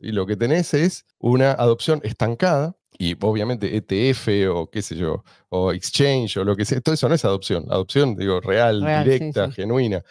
[0.00, 5.24] Y lo que tenés es una adopción estancada y obviamente ETF o qué sé yo,
[5.48, 7.64] o exchange o lo que sea, todo eso no es adopción.
[7.70, 9.52] Adopción, digo, real, Real, sí, directa, sí.
[9.54, 10.02] genuina.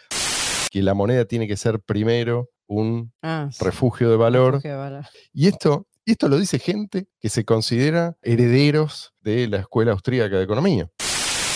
[0.70, 4.54] Que la moneda tiene que ser primero un Ah, sí, refugio de valor.
[4.54, 5.04] refugio de valor.
[5.32, 10.36] Y esto, y esto lo dice gente que se considera herederos de la Escuela Austríaca
[10.36, 10.90] de Economía.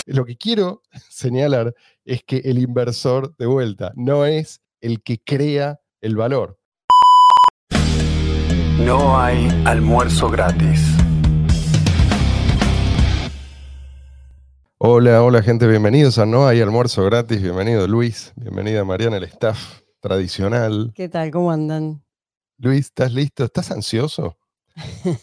[0.05, 1.73] Lo que quiero señalar
[2.05, 6.58] es que el inversor de vuelta no es el que crea el valor.
[8.89, 10.81] No hay almuerzo gratis.
[14.79, 17.39] Hola, hola gente, bienvenidos a No hay almuerzo gratis.
[17.39, 20.91] Bienvenido Luis, bienvenida Mariana, el staff tradicional.
[20.95, 21.29] ¿Qué tal?
[21.29, 22.03] ¿Cómo andan?
[22.57, 23.43] Luis, ¿estás listo?
[23.43, 24.39] ¿Estás ansioso?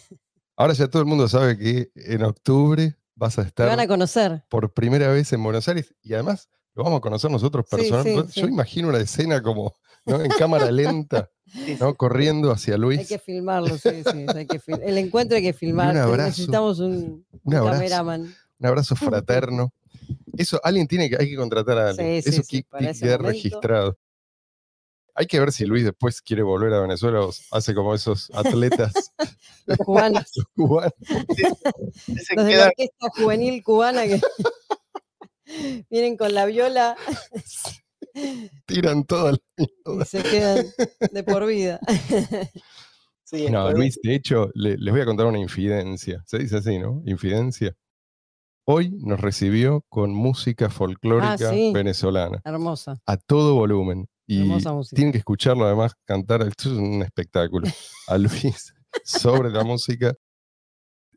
[0.56, 3.88] Ahora ya todo el mundo sabe que en octubre vas a Te estar van a
[3.88, 4.44] conocer.
[4.48, 8.32] por primera vez en Buenos Aires y además lo vamos a conocer nosotros Sí, personalmente.
[8.32, 8.52] sí, Yo sí.
[8.52, 9.74] imagino una escena como
[10.06, 10.20] ¿no?
[10.22, 11.30] en cámara lenta,
[11.80, 11.94] ¿no?
[11.94, 13.08] corriendo hacia Hay Luis.
[13.08, 14.26] que filmarlo, sí, sí.
[14.34, 15.96] hay que fil- El encuentro hay que filmar.
[15.96, 16.22] abrazo.
[16.28, 17.72] Necesitamos un, Un un abrazo.
[17.78, 18.34] cameraman.
[18.58, 19.72] Un abrazo fraterno.
[20.36, 22.22] Eso, alguien tiene que, hay que contratar a alguien.
[22.22, 23.32] Sí, Eso sí, que, para que ese quede momento.
[23.32, 23.98] registrado.
[25.18, 28.92] Hay que ver si Luis después quiere volver a Venezuela o hace como esos atletas
[29.66, 30.92] Los cubanos, cubanos.
[31.34, 34.20] Se los de la orquesta juvenil cubana que
[35.88, 36.96] vienen con la viola
[38.66, 40.66] Tiran todo al y se quedan
[41.12, 41.78] de por vida.
[43.24, 46.22] sí, No, Luis, de hecho, le- les voy a contar una infidencia.
[46.26, 47.02] Se dice así, ¿no?
[47.06, 47.74] Infidencia.
[48.68, 51.70] Hoy nos recibió con música folclórica Ah, sí.
[51.72, 52.98] venezolana, Hermosa.
[53.06, 54.08] a todo volumen.
[54.26, 54.96] Y Hermosa música.
[54.96, 56.42] tienen que escucharlo además cantar.
[56.42, 57.68] Esto es un espectáculo.
[58.08, 60.14] A Luis sobre la música.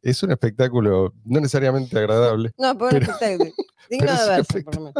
[0.02, 2.52] Es un espectáculo no necesariamente agradable.
[2.58, 3.52] No, pero un Pero- espectáculo.
[3.90, 4.94] Digno de un verse, por lo menos.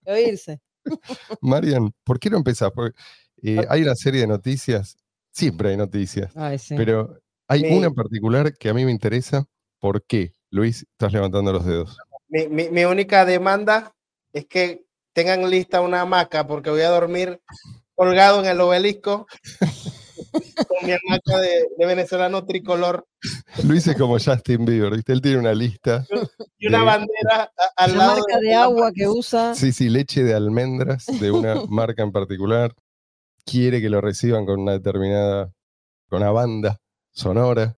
[0.00, 0.60] De oírse.
[1.40, 2.70] Marian, ¿por qué no empezás?
[2.74, 2.98] Porque
[3.42, 4.96] eh, hay una serie de noticias,
[5.32, 6.74] siempre hay noticias, Ay, sí.
[6.76, 9.44] pero hay una en particular que a mí me interesa.
[9.78, 10.32] ¿Por qué?
[10.50, 11.96] Luis, estás levantando los dedos.
[12.28, 13.92] mi, mi- mi única demanda
[14.32, 17.40] es que tengan lista una hamaca porque voy a dormir
[17.94, 19.26] colgado en el obelisco
[20.32, 23.06] con mi hamaca de, de venezolano tricolor
[23.64, 25.12] Luis es como Justin Bieber, ¿viste?
[25.12, 26.06] Él tiene una lista.
[26.58, 29.54] y una de- bandera a- al la lado marca de agua que usa.
[29.54, 32.74] Sí, sí, leche de almendras de una marca en particular.
[33.44, 35.52] Quiere que lo reciban con una determinada,
[36.08, 36.78] con una banda
[37.12, 37.76] sonora.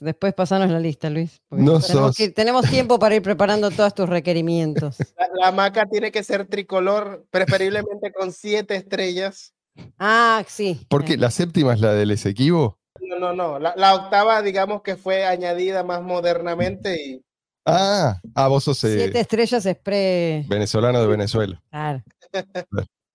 [0.00, 1.40] Después pasanos la lista, Luis.
[1.50, 4.96] No tenemos, sos- que- tenemos tiempo para ir preparando todos tus requerimientos.
[5.16, 9.54] La, la hamaca tiene que ser tricolor, preferiblemente con siete estrellas.
[9.98, 10.86] Ah, sí.
[10.88, 12.78] Porque la séptima es la del Esequibo.
[13.00, 13.58] No, no, no.
[13.58, 17.22] La, la octava, digamos que fue añadida más modernamente y
[17.70, 20.42] Ah, ah, vos sos eh, Siete estrellas es pre.
[20.48, 21.62] venezolano de Venezuela.
[21.70, 22.02] Claro.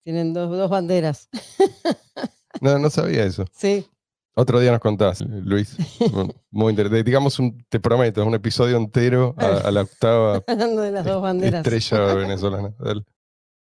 [0.03, 1.29] Tienen dos, dos banderas.
[2.62, 3.45] No, no sabía eso.
[3.51, 3.85] Sí.
[4.35, 5.75] Otro día nos contás, Luis.
[6.51, 7.03] Muy interesante.
[7.03, 11.22] Digamos, un, te prometo, un episodio entero a, a la octava Hablando de las dos
[11.22, 11.66] banderas.
[11.66, 12.74] estrella venezolana.
[12.80, 13.03] Dale.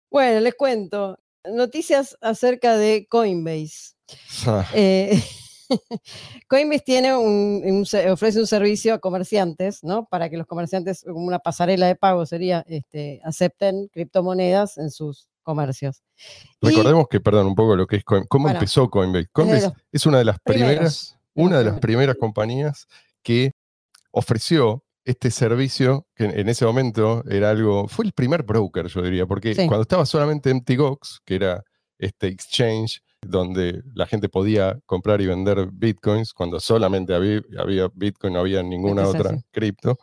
[0.10, 1.18] Bueno, les cuento.
[1.46, 3.96] Noticias acerca de Coinbase.
[4.74, 5.22] Eh,
[6.48, 10.06] Coinbase tiene un, un se- ofrece un servicio a comerciantes, ¿no?
[10.06, 15.28] Para que los comerciantes, como una pasarela de pago sería, este, acepten criptomonedas en sus
[15.44, 16.04] comercios.
[16.62, 18.28] Y Recordemos que, perdón, un poco lo que es Coinbase.
[18.30, 19.28] ¿Cómo Bueno, empezó Coinbase?
[19.32, 22.88] Coinbase los es una de las primeras, primeros, una de las primeras compañías
[23.24, 23.54] que
[24.12, 29.26] ofreció este servicio que en ese momento era algo, fue el primer broker, yo diría,
[29.26, 29.68] porque Sí.
[29.68, 31.64] cuando estaba solamente MTGOX, que era
[31.98, 38.34] este exchange donde la gente podía comprar y vender bitcoins, cuando solamente había, había bitcoin,
[38.34, 39.98] no había ninguna otra cripto.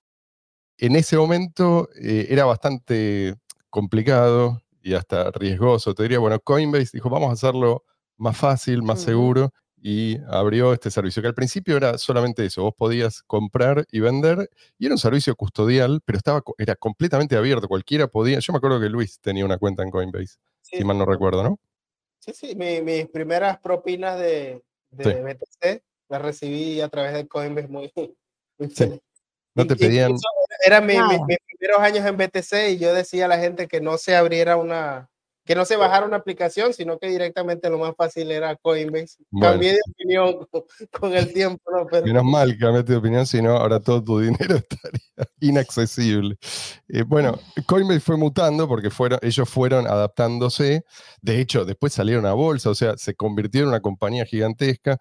[0.79, 3.35] En ese momento eh, era bastante
[3.71, 5.95] complicado y hasta riesgoso.
[5.95, 7.83] Te diría, bueno, Coinbase dijo, vamos a hacerlo
[8.17, 9.07] más fácil, más Ujú.
[9.11, 9.51] seguro,
[9.81, 14.51] y abrió este servicio, que al principio era solamente eso, vos podías comprar y vender,
[14.79, 18.81] y era un servicio custodial, pero estaba, era completamente abierto, cualquiera podía, yo me acuerdo
[18.81, 21.59] que Luis tenía una cuenta en Coinbase, sí, si mal no recuerdo, ¿no?
[22.19, 25.11] Sí, sí, mi- mis primeras propinas de, de Sí.
[25.23, 28.17] BTC las recibí a través de Coinbase muy, muy.
[29.55, 30.15] No te pedían,
[30.65, 31.25] Eran mi- mi- Nada.
[31.27, 34.57] mis primeros años en BTC y yo decía a la gente que no se abriera
[34.57, 35.09] una,
[35.49, 39.17] que no se bajara una aplicación, sino que directamente lo más fácil era Coinbase.
[39.31, 39.53] Bueno.
[39.53, 40.63] Cambié de opinión con,
[41.01, 41.87] con el tiempo, ¿no?
[41.91, 45.01] Pero, menos mal que cambiaste de opinión, si no, ahora todo tu dinero estaría
[45.41, 46.37] inaccesible.
[46.89, 50.85] Eh, bueno, Coinbase fue mutando porque fueron, ellos fueron adaptándose,
[51.23, 54.99] de hecho, después salieron a bolsa, o sea, se convirtieron en una compañía gigantesca,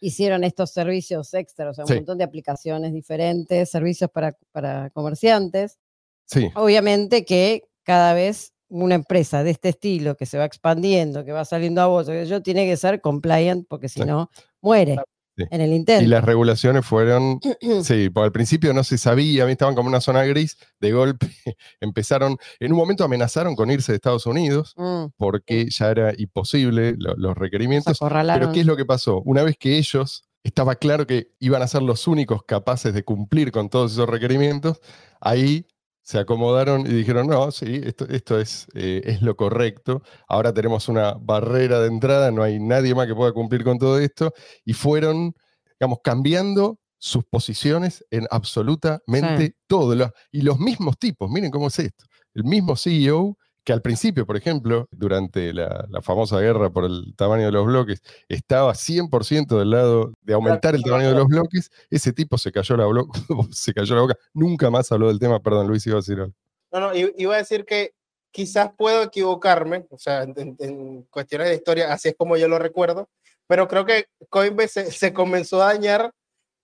[0.00, 1.94] hicieron estos servicios extra, o sea, un Sí.
[1.94, 5.78] montón de aplicaciones diferentes, servicios para, para comerciantes.
[6.26, 11.32] sí, Obviamente que cada vez una empresa de este estilo que se va expandiendo, que
[11.32, 14.06] va saliendo a que yo tiene que ser compliant porque si Sí.
[14.06, 14.30] no
[14.60, 14.96] muere.
[15.36, 15.44] Sí.
[15.52, 16.08] en el Y intento.
[16.10, 17.38] las regulaciones fueron,
[17.84, 21.28] sí, porque al principio no se sabía, estaban como una zona gris, de golpe
[21.80, 26.94] empezaron, en un momento amenazaron con irse de Estados Unidos Mm, porque ya era imposible
[26.98, 27.98] lo- los requerimientos.
[28.00, 29.22] Pero ¿qué es lo que pasó?
[29.26, 33.52] Una vez que ellos estaba claro que iban a ser los únicos capaces de cumplir
[33.52, 34.80] con todos esos requerimientos,
[35.20, 35.66] ahí
[36.08, 40.88] se acomodaron y dijeron, no, sí, esto, esto es, eh, es lo correcto, ahora tenemos
[40.88, 44.32] una barrera de entrada, no hay nadie más que pueda cumplir con todo esto,
[44.64, 45.34] y fueron,
[45.78, 49.94] digamos, cambiando sus posiciones en absolutamente todo.
[49.94, 53.36] Lo- y los mismos tipos, miren cómo es esto, el mismo CEO
[53.68, 57.66] que al principio, por ejemplo, durante la, la famosa guerra por el tamaño de los
[57.66, 62.50] bloques, estaba 100% del lado de aumentar el tamaño de los bloques, ese tipo se
[62.50, 62.86] cayó la,
[63.52, 66.32] se cayó la boca, nunca más habló del tema, perdón, Luis iba a decir algo.
[66.72, 67.92] No, no, i- iba a decir que
[68.30, 73.10] quizás puedo equivocarme, o sea, en, cuestiones de historia, así es como yo lo recuerdo,
[73.46, 76.10] pero creo que Coinbase se, se comenzó a dañar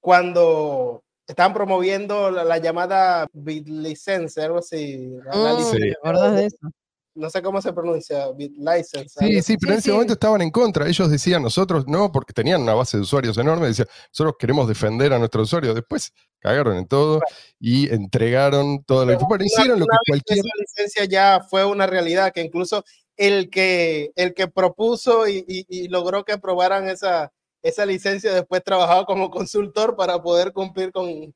[0.01, 5.13] cuando estaban promoviendo la, la llamada BitLicense, algo así.
[5.35, 5.79] Mm, Sí.
[5.81, 6.71] ¿Te acordás de eso?
[7.17, 9.09] No sé cómo se pronuncia, BitLicense.
[9.21, 9.93] Sí, sí, pero en ese sí.
[9.93, 10.89] momento estaban en contra.
[10.89, 15.13] Ellos decían, nosotros no, porque tenían una base de usuarios enorme, decían, nosotros queremos defender
[15.13, 15.75] a nuestros usuarios.
[15.77, 17.21] Después cagaron en todo
[17.61, 19.47] y entregaron toda la Pero información.
[19.47, 20.39] Hicieron lo que cualquier.
[20.41, 22.85] Esa licencia ya fue una realidad, que incluso
[23.17, 27.33] el que, el que propuso y, y- y logró que aprobaran esa,
[27.63, 31.33] esa licencia después trabajaba como consultor para poder cumplir con...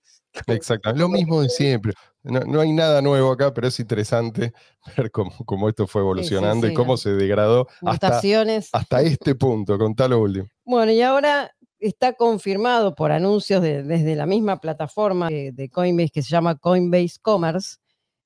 [0.46, 1.93] Exacto, lo mismo de siempre.
[2.23, 4.52] No, no hay nada nuevo acá, pero es interesante
[4.96, 8.20] ver cómo, cómo esto fue evolucionando sí, y cómo se degradó hasta,
[8.73, 10.49] hasta este punto, con tal último.
[10.64, 16.11] Bueno, y ahora está confirmado por anuncios de- desde la misma plataforma de, de Coinbase
[16.11, 17.76] que se llama Coinbase Commerce,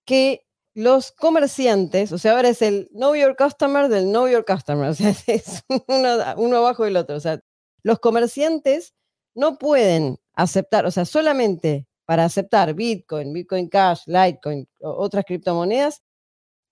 [0.05, 4.89] que los comerciantes, o sea, ahora es el Know Your Customer del Know Your Customer,
[4.91, 7.15] o sea, es uno, uno abajo del otro.
[7.17, 7.41] O sea,
[7.83, 8.95] los comerciantes
[9.35, 16.03] no pueden aceptar, o sea, solamente para aceptar Bitcoin, Bitcoin Cash, Litecoin, otras criptomonedas,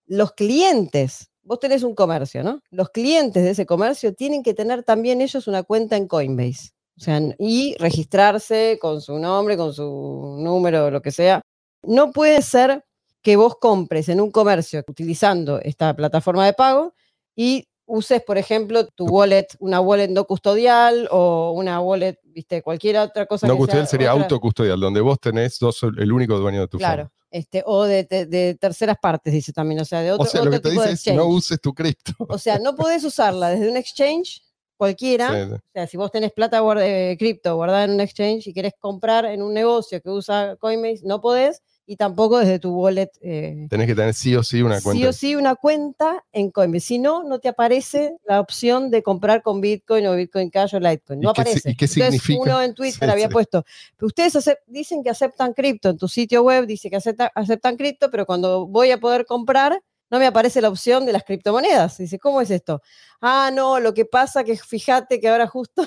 [0.07, 2.63] los clientes, vos tenés un comercio, ¿no?
[2.71, 6.71] Los clientes de ese comercio tienen que tener también ellos una cuenta en Coinbase.
[6.99, 11.41] O sea, y registrarse con su nombre, con su número, lo que sea.
[11.83, 12.85] No puede ser
[13.23, 16.95] que vos compres en un comercio utilizando esta plataforma de pago
[17.35, 22.99] y uses, por ejemplo, tu wallet, una wallet no custodial o una wallet, viste, cualquier
[22.99, 26.39] otra cosa No que custodial sea sería otra- autocustodial, donde vos tenés, sos el único
[26.39, 30.01] dueño de tu Claro, este, o de, te- de terceras partes, dice también, o sea,
[30.03, 32.13] de otro, O sea, lo que te tipo de dice es no uses tu cripto.
[32.29, 34.43] O sea, no podés usarla desde un exchange
[34.77, 35.29] cualquiera.
[35.29, 35.55] Sí, sí.
[35.55, 38.73] O sea, si vos tenés plata guarda- eh, cripto guardada en un exchange y querés
[38.79, 41.61] comprar en un negocio que usa Coinbase, no podés.
[41.93, 43.11] Y tampoco desde tu wallet.
[43.21, 45.01] eh, Tenés que tener sí o sí una cuenta.
[45.03, 46.87] sí o sí una cuenta en Coinbase.
[46.87, 50.79] Si no, no te aparece la opción de comprar con Bitcoin o Bitcoin Cash o
[50.79, 51.19] Litecoin.
[51.19, 51.71] No ¿Y qué si- aparece.
[51.71, 52.41] y qué Entonces, significa?
[52.43, 53.33] uno en Twitter Sí, había sí.
[53.33, 53.65] puesto,
[54.01, 54.39] ustedes
[54.69, 58.69] dicen que aceptan cripto en tu sitio web, dice que acepta- aceptan cripto, pero cuando
[58.69, 61.99] voy a poder comprar, no me aparece la opción de las criptomonedas.
[61.99, 62.83] Dice, ¿cómo es esto?
[63.21, 65.83] Ah, no, lo que pasa que fíjate que ahora justo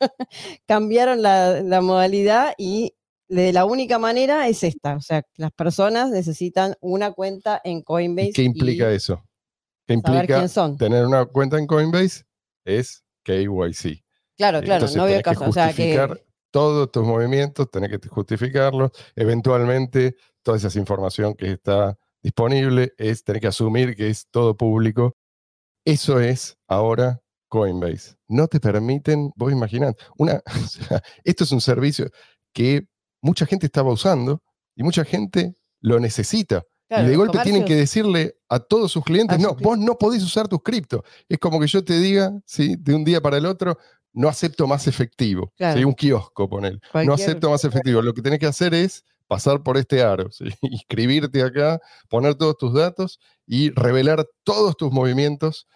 [0.66, 2.94] cambiaron la, la modalidad y
[3.30, 4.96] de la única manera es esta.
[4.96, 8.30] O sea, las personas necesitan una cuenta en Coinbase.
[8.30, 9.22] ¿Y qué implica eso?
[9.86, 10.76] ¿Qué implica son.
[10.76, 12.24] tener una cuenta en Coinbase?
[12.64, 14.04] Es KYC.
[14.36, 15.44] Claro, claro, Entonces no veo que caso.
[15.44, 18.90] O sea, que justificar todos tus movimientos, tenés que justificarlos.
[19.14, 25.16] Eventualmente, toda esa información que está disponible es tener que asumir que es todo público.
[25.84, 28.16] Eso es ahora Coinbase.
[28.26, 32.10] No te permiten, vos imaginad, una, o sea, esto es un servicio
[32.52, 32.88] que
[33.20, 34.42] mucha gente estaba usando
[34.74, 36.64] y mucha gente lo necesita.
[36.88, 40.22] claro, y de golpe tienen que decirle a todos sus clientes, no, vos no podés
[40.22, 41.04] usar tus cripto.
[41.28, 42.76] Es como que yo te diga, ¿sí?
[42.78, 43.78] de un día para el otro,
[44.12, 45.52] no acepto más efectivo.
[45.56, 45.78] Claro.
[45.78, 45.84] ¿sí?
[45.84, 46.80] Un kiosco, poner.
[47.04, 48.02] No acepto más efectivo.
[48.02, 50.44] Lo que tenés que hacer es pasar por este aro, ¿sí?
[50.62, 55.68] inscribirte acá, poner todos tus datos y revelar todos tus movimientos.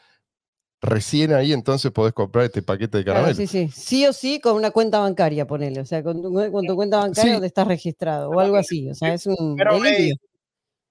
[0.85, 3.37] Recién ahí entonces podés comprar este paquete de Claro, caramelo.
[3.37, 3.69] sí, sí.
[3.75, 5.81] Sí o sí con una cuenta bancaria, ponele.
[5.81, 7.33] O sea, con tu, con tu cuenta bancaria Sí.
[7.33, 8.91] donde estás registrado o algo así.
[8.91, 10.17] O sea, es un Pero ve, delirio.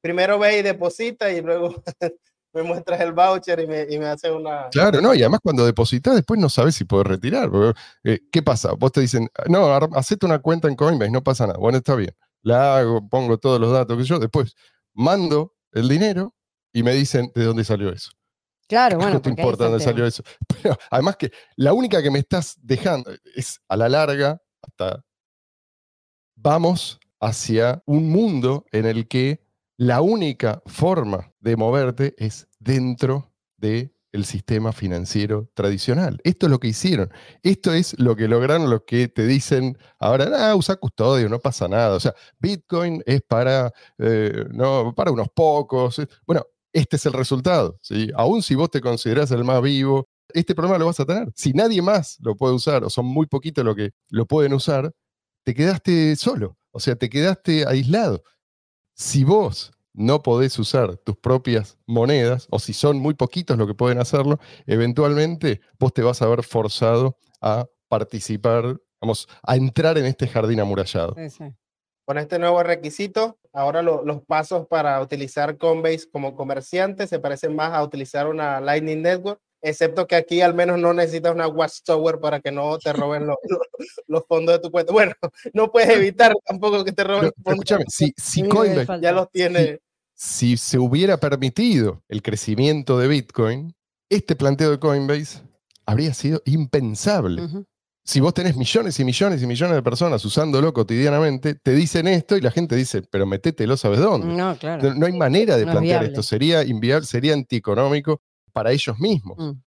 [0.01, 1.83] primero ve y deposita y luego
[2.53, 4.69] me muestras el voucher y me, y me hace una...
[4.71, 7.49] Claro, no, y además cuando depositas después no sabes si podés retirar.
[7.51, 8.73] porque, eh, ¿Qué pasa?
[8.73, 11.59] Vos te dicen, no, ar- hacete una cuenta en Coinbase, no pasa nada.
[11.59, 12.15] Bueno, está bien.
[12.41, 14.55] La hago, pongo todos los datos que yo, después
[14.93, 16.35] mando el dinero
[16.73, 18.11] y me dicen de dónde salió eso.
[18.73, 19.13] Claro, bueno.
[19.13, 20.23] no te importa dónde salió eso.
[20.61, 25.05] Pero además que la única que me estás dejando es a la larga, hasta
[26.35, 29.45] vamos hacia un mundo en el que
[29.77, 36.19] la única forma de moverte es dentro de el sistema financiero tradicional.
[36.23, 37.11] Esto es lo que hicieron.
[37.41, 41.67] Esto es lo que lograron los que te dicen ahora, ah, usa custodio, no pasa
[41.67, 41.95] nada.
[41.95, 46.01] O sea, Bitcoin es para, eh, no, para unos pocos.
[46.25, 47.77] Bueno, este es el resultado.
[47.81, 48.09] ¿sí?
[48.15, 51.31] Aún si vos te considerás el más vivo, este problema lo vas a tener.
[51.35, 54.91] Si nadie más lo puede usar, o son muy poquitos los que lo pueden usar,
[55.43, 56.57] te quedaste solo.
[56.71, 58.23] O sea, te quedaste aislado.
[58.95, 63.75] Si vos no podés usar tus propias monedas, o si son muy poquitos los que
[63.75, 70.05] pueden hacerlo, eventualmente vos te vas a ver forzado a participar, vamos, a entrar en
[70.05, 71.15] este jardín amurallado.
[72.05, 77.71] Con este nuevo requisito, ahora los pasos para utilizar Coinbase como comerciante se parecen más
[77.71, 82.41] a utilizar una Lightning Network, excepto que aquí al menos no necesitas una Watchtower para
[82.41, 83.27] que no te roben
[84.07, 84.91] los fondos de tu cuenta.
[84.91, 85.13] Bueno,
[85.53, 87.31] no puedes evitar tampoco que te roben.
[87.45, 89.79] escúchame, si, si Coinbase ya los tiene.
[90.15, 93.75] Si, se hubiera permitido el crecimiento de Bitcoin,
[94.09, 95.41] este planteo de Coinbase
[95.85, 97.41] habría sido impensable.
[98.05, 102.35] Si vos tenés millones y millones y millones de personas usándolo cotidianamente, te dicen esto
[102.35, 104.27] y la gente dice, pero metételo, ¿sabes dónde?
[104.27, 104.93] No, claro.
[104.93, 106.21] No, hay manera de plantear esto.
[106.21, 109.37] Sería inviable, sería antieconómico para ellos mismos.
[109.37, 109.61] Mm.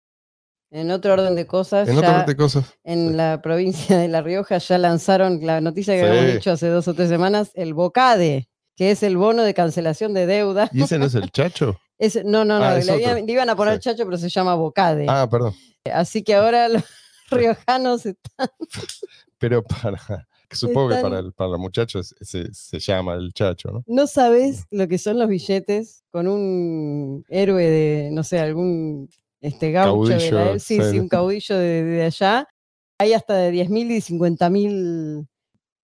[0.71, 4.57] En otro orden de cosas, en, ya de cosas, en la provincia de La Rioja
[4.57, 8.91] ya lanzaron la noticia que habíamos dicho hace dos o tres semanas, el Bocade, que
[8.91, 10.69] es el bono de cancelación de deuda.
[10.73, 11.79] ¿Y ese no es el chacho?
[12.25, 15.05] no, no, no, ah, le, iban a poner chacho, pero se llama Bocade.
[15.07, 15.53] Ah, perdón.
[15.93, 16.83] Así que ahora los
[17.31, 18.49] riojanos están...
[19.37, 20.27] Pero para...
[20.51, 23.83] Supongo que para, el, para los muchachos se, se, llama el chacho, ¿no?
[23.87, 29.09] No sabes lo que son los billetes con un héroe de, no sé, algún
[29.41, 32.47] este gaucho de sí, sí, un caudillo de, allá.
[32.97, 35.27] Hay hasta de 10 mil y 50 mil,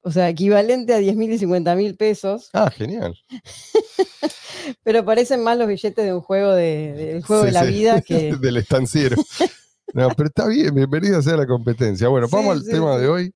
[0.01, 2.49] o sea, equivalente a 10 mil y 50 mil pesos.
[2.53, 3.17] Ah, genial.
[4.83, 8.35] Pero parecen más los billetes de un juego de, del juego de la vida que.
[8.39, 9.17] del estanciero.
[9.93, 12.07] No, pero está bien, bienvenida sea la competencia.
[12.07, 13.33] Bueno, vamos al tema de hoy.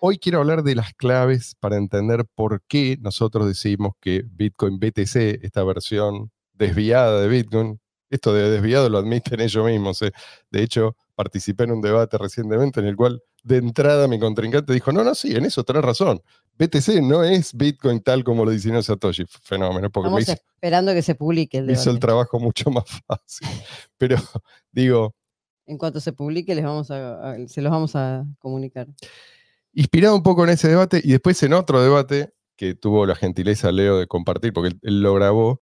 [0.00, 5.42] Hoy quiero hablar de las claves para entender por qué nosotros decimos que Bitcoin BTC,
[5.42, 10.02] esta versión desviada de Bitcoin, esto de desviado lo admiten ellos mismos.
[10.02, 10.12] Eh.
[10.50, 14.92] De hecho, participé en un debate recientemente en el cual de entrada mi contrincante dijo,
[14.92, 16.20] no, no, sí, en eso tenés razón.
[16.58, 19.24] BTC no es Bitcoin tal como lo diseñó Satoshi.
[19.42, 19.88] Fenómeno.
[19.88, 21.80] Porque Estamos esperando que se publique el debate.
[21.80, 23.48] Hizo el trabajo mucho más fácil.
[23.96, 24.16] Pero
[24.72, 25.14] digo...
[25.66, 28.86] En cuanto se publique, les vamos a, se los vamos a comunicar.
[29.72, 33.72] Inspirado un poco en ese debate y después en otro debate que tuvo la gentileza
[33.72, 35.62] Leo de compartir, porque él, lo grabó,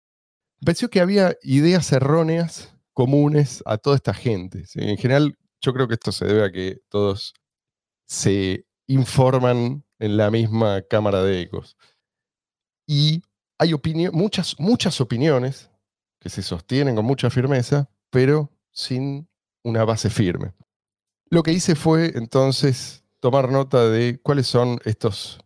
[0.63, 4.65] pareció que había ideas erróneas comunes a toda esta gente.
[4.75, 7.33] En general, yo creo que esto se debe a que todos
[8.05, 11.77] se informan en la misma cámara de ecos.
[12.85, 13.21] Y
[13.57, 13.73] hay
[14.11, 15.69] muchas, muchas opiniones
[16.19, 19.29] que se sostienen con mucha firmeza, pero sin
[19.63, 20.53] una base firme.
[21.29, 25.39] Lo que hice fue entonces tomar nota de cuáles son estos,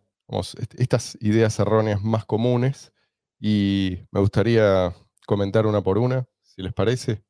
[0.78, 2.92] estas ideas erróneas más comunes
[3.40, 4.96] y me gustaría
[5.28, 7.24] comentar una por una, si les parece.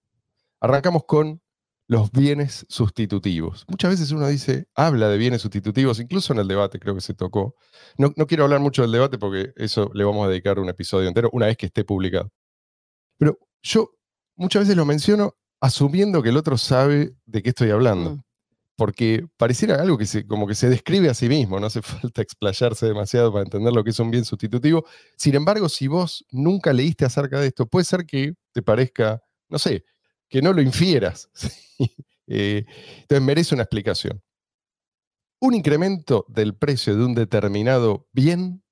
[0.61, 1.41] Arrancamos con
[1.87, 3.65] los bienes sustitutivos.
[3.67, 7.13] Muchas veces uno dice, habla de bienes sustitutivos, incluso en el debate creo que se
[7.13, 7.55] tocó.
[7.97, 11.07] No, no, quiero hablar mucho del debate porque eso le vamos a dedicar un episodio
[11.07, 12.31] entero una vez que esté publicado.
[13.17, 13.91] Pero yo
[14.35, 18.11] muchas veces lo menciono asumiendo que el otro sabe de qué estoy hablando.
[18.11, 18.25] Mm
[18.75, 22.21] porque pareciera algo que se, como que se describe a sí mismo, no hace falta
[22.21, 24.85] explayarse demasiado para entender lo que es un bien sustitutivo.
[25.17, 29.59] Sin embargo, si vos nunca leíste acerca de esto, puede ser que te parezca, no
[29.59, 29.85] sé,
[30.29, 31.29] que no lo infieras.
[32.27, 32.65] Eh,
[33.01, 34.19] entonces merece una explicación.
[35.39, 38.63] Un incremento del precio de un determinado bien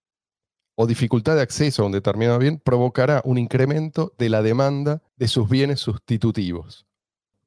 [0.75, 5.27] o dificultad de acceso a un determinado bien provocará un incremento de la demanda de
[5.27, 6.85] sus bienes sustitutivos.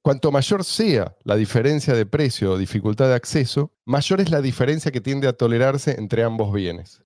[0.03, 4.93] Cuanto mayor sea la diferencia de precio o dificultad de acceso, mayor es la diferencia
[4.93, 7.03] que tiende a tolerarse entre ambos bienes.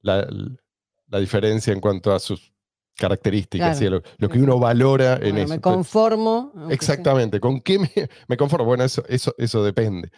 [0.00, 0.26] La,
[1.20, 2.52] diferencia en cuanto a sus
[2.96, 5.48] características, lo, que uno valora en eso.
[5.48, 6.52] Me conformo.
[6.70, 7.40] Exactamente.
[7.40, 7.78] ¿Con qué
[8.28, 8.66] me, conformo?
[8.66, 10.10] Bueno, eso, eso, eso depende.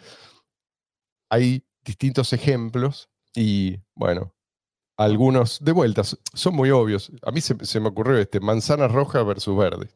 [1.29, 4.33] Hay distintos ejemplos y, bueno,
[4.97, 7.11] algunos de vueltas son muy obvios.
[7.21, 9.89] A mí se, se me ocurrió este, manzana roja versus verde.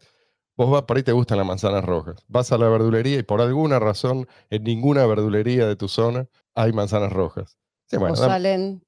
[0.55, 2.23] Vos vas, por ahí te gustan las manzanas rojas.
[2.27, 6.71] Vas a la verdulería y por alguna razón en ninguna verdulería de tu zona hay
[6.71, 7.57] manzanas rojas.
[7.91, 8.83] o salen.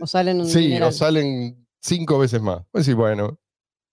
[0.00, 2.62] o salen Sí, o salen cinco veces más.
[2.70, 3.38] Pues sí, bueno,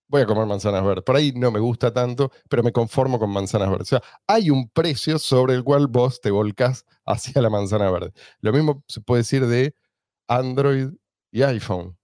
[0.08, 1.04] voy a comer manzanas verdes.
[1.04, 3.88] Por ahí no me gusta tanto, pero me conformo con manzanas verdes.
[3.88, 8.12] O sea, hay un precio sobre el cual vos te volcás hacia la manzana verde.
[8.40, 9.74] Lo mismo se puede decir de
[10.26, 10.90] Android
[11.30, 11.96] y iPhone.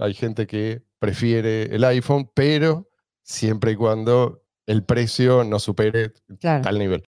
[0.00, 2.90] Hay gente que prefiere el iPhone, pero
[3.22, 6.62] siempre y cuando el precio no supere Claro.
[6.62, 7.04] tal nivel.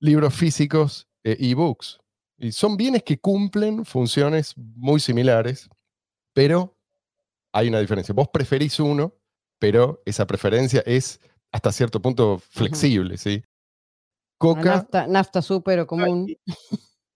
[0.00, 1.98] Libros físicos e ebooks.
[2.38, 5.68] Y son bienes que cumplen funciones muy similares,
[6.34, 6.76] pero
[7.52, 8.14] hay una diferencia.
[8.14, 9.14] Vos preferís uno,
[9.58, 11.20] pero esa preferencia es
[11.52, 13.44] hasta cierto punto flexible, ¿sí?
[14.38, 16.26] Coca, Nafta, nafta súper o común.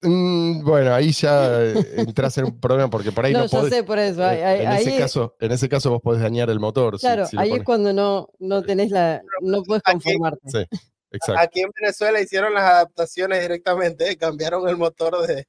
[0.02, 3.58] Mm, bueno, ahí ya eh, entras en un problema porque por ahí no, No, yo
[3.62, 4.24] podés- sé por eso.
[4.24, 6.60] ahí- eh, ahí- en, ahí ese es- caso, en ese caso vos podés dañar el
[6.60, 6.98] motor.
[6.98, 10.40] claro, si ahí es cuando no, no tenés la, no puedes Aquí- conformarte.
[10.50, 10.78] Sí,
[11.10, 11.40] exacto.
[11.42, 14.16] Aquí en Venezuela hicieron las adaptaciones directamente, ¿eh?
[14.52, 15.46] cambiaron el motor de,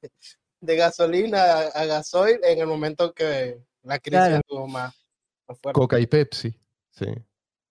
[0.60, 4.36] de gasolina a, a gasoil en el momento que la crisis Claro.
[4.36, 4.94] estuvo más,
[5.48, 5.78] más fuerte.
[5.78, 6.54] Coca y Pepsi.
[6.90, 7.06] Sí.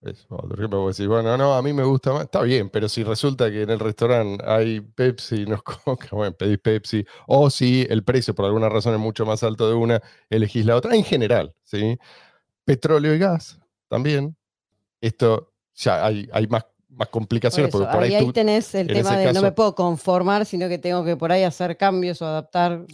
[0.02, 2.26] Eso, ejemplo, bueno, no, a mí me gusta más.
[2.26, 6.10] Está bien, pero si resulta que en el restaurante hay Pepsi y no es Coca,
[6.12, 7.06] bueno, pedís Pepsi.
[7.26, 10.76] O si el precio por alguna razón es mucho más alto de una, elegís la
[10.76, 10.96] otra.
[10.96, 11.98] En general, ¿sí?
[12.64, 14.38] Petróleo y gas también.
[15.02, 18.34] Esto ya hay, hay más, más Por complicaciones eso, porque por ahí, ahí, ahí tú
[18.34, 21.76] tenés el tema de no me puedo conformar, sino que tengo que por ahí hacer
[21.76, 22.86] cambios o adaptar.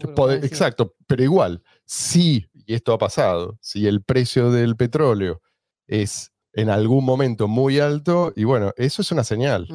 [0.41, 5.41] exacto, pero igual, si, y esto ha pasado, si el precio del petróleo
[5.87, 9.67] es en algún momento muy alto, y bueno, eso es una señal,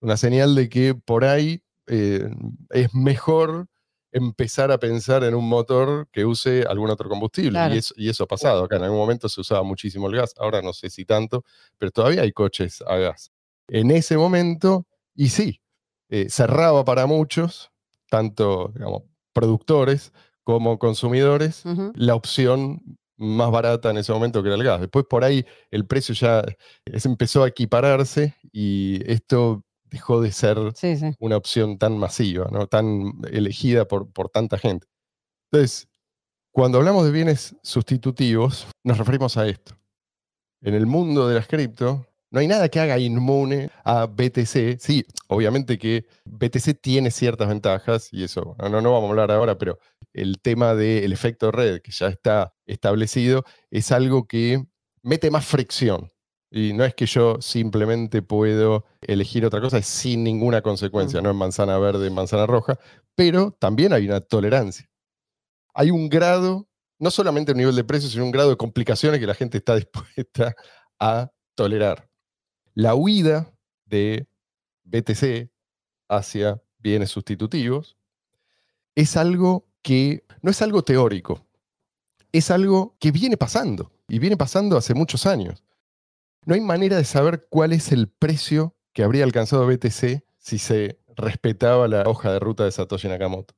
[0.00, 2.28] una señal de que por ahí eh,
[2.70, 3.66] es mejor
[4.12, 7.50] empezar a pensar en un motor que use algún otro combustible.
[7.50, 7.74] Claro.
[7.74, 8.64] Y, eso, y eso ha pasado.
[8.64, 11.44] Acá en algún momento se usaba muchísimo el gas, ahora no sé si tanto,
[11.78, 13.32] pero todavía hay coches a gas.
[13.68, 15.60] En ese momento, y sí,
[16.08, 17.70] eh, cerraba para muchos,
[18.10, 20.12] tanto digamos, productores
[20.42, 21.62] como consumidores,
[21.94, 24.80] la opción más barata en ese momento que era el gas.
[24.80, 26.42] Después por ahí el precio ya
[26.84, 31.12] es- empezó a equipararse y esto dejó de ser Sí, sí.
[31.20, 32.66] una opción tan masiva, ¿no?
[32.66, 34.86] tan elegida por, por tanta gente.
[35.52, 35.88] Entonces,
[36.52, 39.76] cuando hablamos de bienes sustitutivos, nos referimos a esto.
[40.62, 44.78] En el mundo de las cripto, no hay nada que haga inmune a BTC.
[44.78, 49.30] Sí, obviamente que BTC tiene ciertas ventajas, y eso no, no, no vamos a hablar
[49.32, 49.78] ahora, pero
[50.12, 54.64] el tema del efecto red, que ya está establecido, es algo que
[55.02, 56.10] mete más fricción.
[56.50, 61.36] Y no es que yo simplemente puedo elegir otra cosa sin ninguna consecuencia, no en
[61.36, 62.78] manzana verde, en manzana roja,
[63.14, 64.90] pero también hay una tolerancia.
[65.74, 66.68] Hay un grado,
[66.98, 69.76] no solamente un nivel de precio, sino un grado de complicaciones que la gente está
[69.76, 70.56] dispuesta
[70.98, 72.10] a tolerar.
[72.74, 73.52] La huida
[73.84, 74.26] de
[74.84, 75.50] BTC
[76.08, 77.96] hacia bienes sustitutivos
[78.96, 81.46] es algo que no es algo teórico,
[82.32, 85.64] es algo que viene pasando y viene pasando hace muchos años.
[86.46, 90.98] No hay manera de saber cuál es el precio que habría alcanzado BTC si se
[91.16, 93.54] respetaba la hoja de ruta de Satoshi Nakamoto.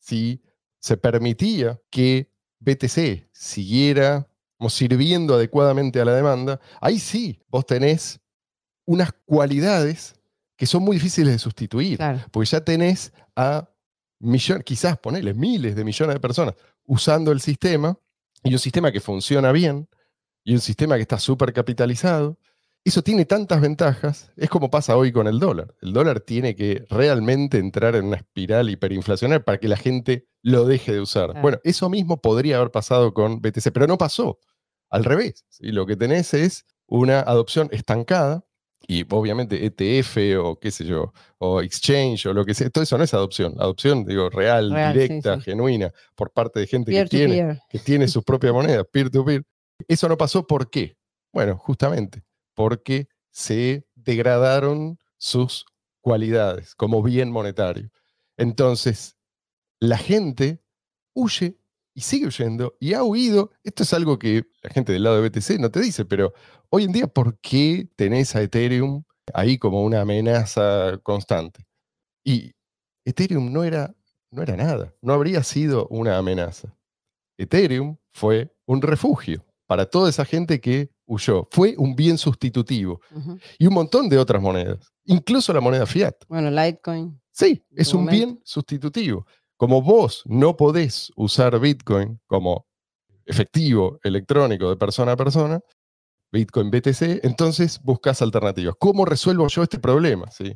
[0.00, 0.42] Si
[0.80, 4.28] se permitía que BTC siguiera
[4.68, 8.20] sirviendo adecuadamente a la demanda, ahí sí vos tenés
[8.86, 10.14] unas cualidades
[10.56, 12.20] que son muy difíciles de sustituir, Claro.
[12.30, 13.68] porque ya tenés a
[14.20, 16.54] millones, quizás ponele miles de millones de personas
[16.86, 17.98] usando el sistema
[18.42, 19.88] y un sistema que funciona bien
[20.44, 22.38] y un sistema que está súper capitalizado.
[22.84, 25.74] Eso tiene tantas ventajas, es como pasa hoy con el dólar.
[25.80, 30.66] El dólar tiene que realmente entrar en una espiral hiperinflacionaria para que la gente lo
[30.66, 31.40] deje de usar.
[31.40, 34.38] Bueno, eso mismo podría haber pasado con BTC, pero no pasó.
[34.90, 35.72] Al revés, ¿sí?
[35.72, 38.44] lo que tenés es una adopción estancada
[38.86, 42.98] y obviamente ETF o qué sé yo, o exchange o lo que sea, todo eso
[42.98, 43.54] no es adopción.
[43.58, 45.42] Adopción, digo, real, directa, sí.
[45.42, 47.58] genuina, por parte de gente Peer que tiene, peer.
[47.68, 49.42] que tiene su propia moneda, peer-to-peer.
[49.88, 50.96] Eso no pasó, ¿por qué?
[51.32, 52.22] Bueno, justamente
[52.54, 55.66] porque se degradaron sus
[56.00, 57.90] cualidades como bien monetario.
[58.36, 59.16] Entonces,
[59.80, 60.60] la gente
[61.14, 61.58] huye
[61.94, 63.50] y sigue huyendo y ha huido.
[63.62, 66.34] Esto es algo que la gente del lado de BTC no te dice, pero
[66.74, 71.64] hoy en día, ¿por qué tenés a Ethereum ahí como una amenaza constante?
[72.24, 72.50] Y
[73.04, 73.94] Ethereum no era,
[74.32, 76.76] no era nada, no habría sido una amenaza.
[77.38, 81.46] Ethereum fue un refugio para toda esa gente que huyó.
[81.52, 83.00] Fue un bien sustitutivo.
[83.56, 86.16] Y un montón de otras monedas, incluso la moneda fiat.
[86.28, 87.20] Bueno, Litecoin.
[87.30, 88.26] Sí, es un momento.
[88.26, 89.26] bien sustitutivo.
[89.56, 92.66] Como vos no podés usar Bitcoin como
[93.26, 95.60] efectivo electrónico de persona a persona,
[96.34, 98.74] Bitcoin BTC, entonces buscas alternativas.
[98.78, 100.30] ¿Cómo resuelvo yo este problema?
[100.30, 100.52] ¿Sí?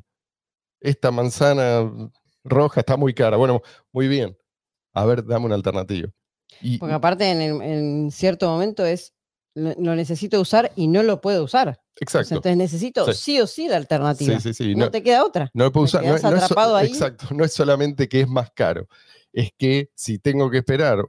[0.81, 1.91] Esta manzana
[2.45, 3.37] roja está muy cara.
[3.37, 3.63] Bueno,
[3.93, 4.37] muy bien.
[4.93, 6.09] A ver, dame una alternativa.
[6.61, 9.13] Y, Porque aparte en, el- en cierto momento es,
[9.55, 11.81] lo, lo necesito usar y no lo puedo usar.
[12.01, 12.35] Exacto.
[12.37, 13.13] entonces necesito Sí.
[13.35, 13.41] sí.
[13.41, 14.39] o sí la alternativa.
[14.41, 14.75] Sí, sí, sí.
[14.75, 15.51] No, No, te queda otra.
[15.53, 16.03] no lo puedo usar.
[16.03, 16.87] No, quedás no es so- atrapado ahí.
[16.89, 17.27] Exacto.
[17.35, 18.87] No es solamente que es más caro,
[19.33, 21.05] es que si tengo que esperar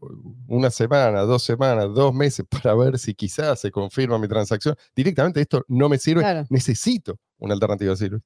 [0.48, 5.42] una semana, dos semanas, dos meses para ver si quizás se confirma mi transacción, directamente
[5.42, 6.46] esto no me sirve, Claro.
[6.50, 8.20] necesito una alternativa sirve.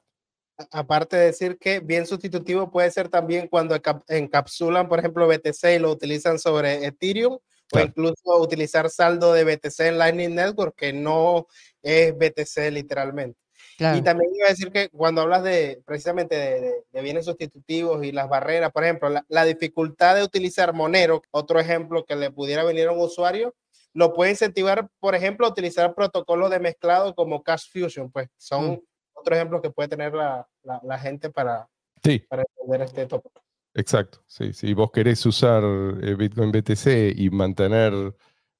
[0.57, 5.27] A- Aparte de decir que bien sustitutivo puede ser también cuando encap- encapsulan, por ejemplo,
[5.27, 7.85] BTC y lo utilizan sobre Ethereum, Claro.
[7.85, 11.47] o incluso utilizar saldo de BTC en Lightning Network, que no
[11.81, 13.39] es BTC literalmente.
[13.83, 13.97] Claro.
[13.97, 18.01] Y también iba a decir que cuando hablas de precisamente de, de- de bienes sustitutivos
[18.05, 22.31] y las barreras, por ejemplo, la, la dificultad de utilizar Monero, otro ejemplo que le
[22.31, 23.53] pudiera venir a un usuario,
[23.93, 28.71] lo puede incentivar, por ejemplo, a utilizar protocolos de mezclado como Cash Fusion, pues son
[28.71, 28.79] Mm.
[29.15, 31.67] otro ejemplo que puede tener la, la- la gente para,
[32.01, 33.41] Sí, para entender este tópico.
[33.73, 34.19] exacto.
[34.27, 37.93] Sí, si vos querés usar eh, Bitcoin BTC y mantener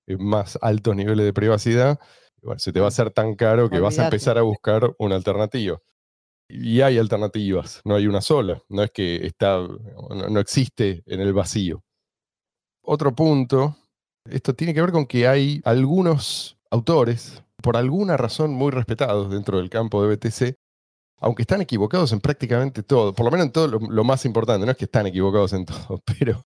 [0.06, 1.98] eh, más altos niveles de privacidad,
[2.44, 5.16] bueno, se te va a hacer tan caro que vas a empezar a buscar una
[5.16, 5.80] alternativa.
[6.50, 11.22] Y hay alternativas, no hay una sola, no es que está, no, no existe en
[11.22, 11.84] el vacío.
[12.84, 13.78] Otro punto,
[14.30, 19.58] esto tiene que ver con que hay algunos autores, por alguna razón muy respetados dentro
[19.58, 20.56] del campo de BTC,
[21.20, 24.66] aunque están equivocados en prácticamente todo, por lo menos en todo lo, lo más importante,
[24.66, 26.44] no es que están equivocados en todo, pero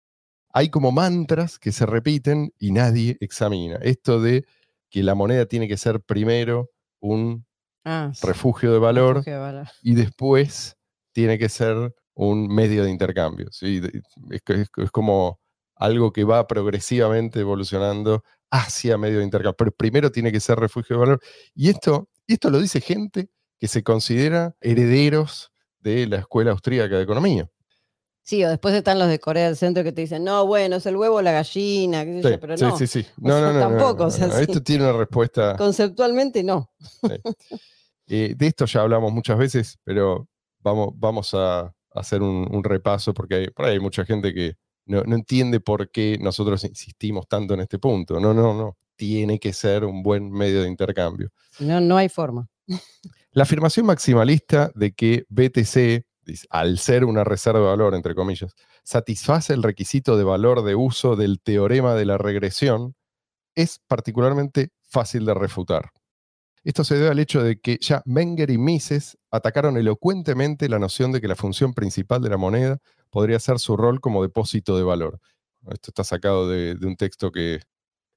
[0.52, 3.76] hay como mantras que se repiten y nadie examina.
[3.76, 4.46] Esto de
[4.90, 6.70] que la moneda tiene que ser primero
[7.00, 7.44] un
[7.84, 9.66] Ah, sí, refugio de valor refugio de valor.
[9.82, 10.76] y después
[11.12, 13.48] tiene que ser un medio de intercambio.
[13.52, 13.80] ¿sí?
[14.30, 15.38] Es, es- es como
[15.76, 19.56] algo que va progresivamente evolucionando hacia medio de intercambio.
[19.56, 21.20] Pero primero tiene que ser refugio de valor.
[21.54, 23.28] Y esto, y esto lo dice gente
[23.60, 27.48] que se considera herederos de la Escuela Austríaca de Economía.
[28.26, 30.86] Sí, o después están los de Corea del Centro que te dicen, no, bueno, es
[30.86, 32.76] el huevo o la gallina, qué sé Sí, yo, pero sí, no.
[32.76, 33.06] sí, sí.
[33.22, 34.32] O No, sea, no, no, tampoco, no, o sea, no.
[34.34, 34.42] sí.
[34.42, 35.54] Esto tiene una respuesta.
[35.56, 36.70] Conceptualmente no.
[38.08, 40.28] Eh, de esto ya hablamos muchas veces, pero
[40.60, 44.54] vamos, vamos a hacer un, un repaso porque hay, por ahí hay mucha gente que
[44.86, 48.20] no, no entiende por qué nosotros insistimos tanto en este punto.
[48.20, 48.76] No, no, no.
[48.94, 51.30] Tiene que ser un buen medio de intercambio.
[51.58, 52.48] No, no hay forma.
[53.32, 56.05] La afirmación maximalista de que BTC,
[56.50, 61.16] al ser una reserva de valor, entre comillas, satisface el requisito de valor de uso
[61.16, 62.94] del teorema de la regresión,
[63.54, 65.90] es particularmente fácil de refutar.
[66.64, 71.12] Esto se debe al hecho de que ya Menger y Mises atacaron elocuentemente la noción
[71.12, 72.78] de que la función principal de la moneda
[73.10, 75.20] podría ser su rol como depósito de valor.
[75.70, 77.60] Esto está sacado de, de un texto que,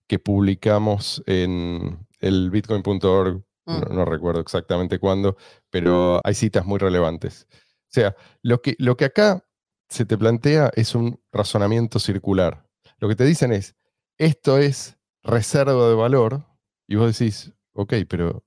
[0.07, 3.95] que publicamos en el bitcoin.org, no, Mm.
[3.95, 5.37] no recuerdo exactamente cuándo,
[5.69, 7.47] pero hay citas muy relevantes.
[7.89, 9.43] O sea, lo que, lo que acá
[9.89, 12.65] se te plantea es un razonamiento circular.
[12.99, 13.75] Lo que te dicen es,
[14.17, 16.45] esto es reserva de valor,
[16.87, 18.45] y vos decís, ok, pero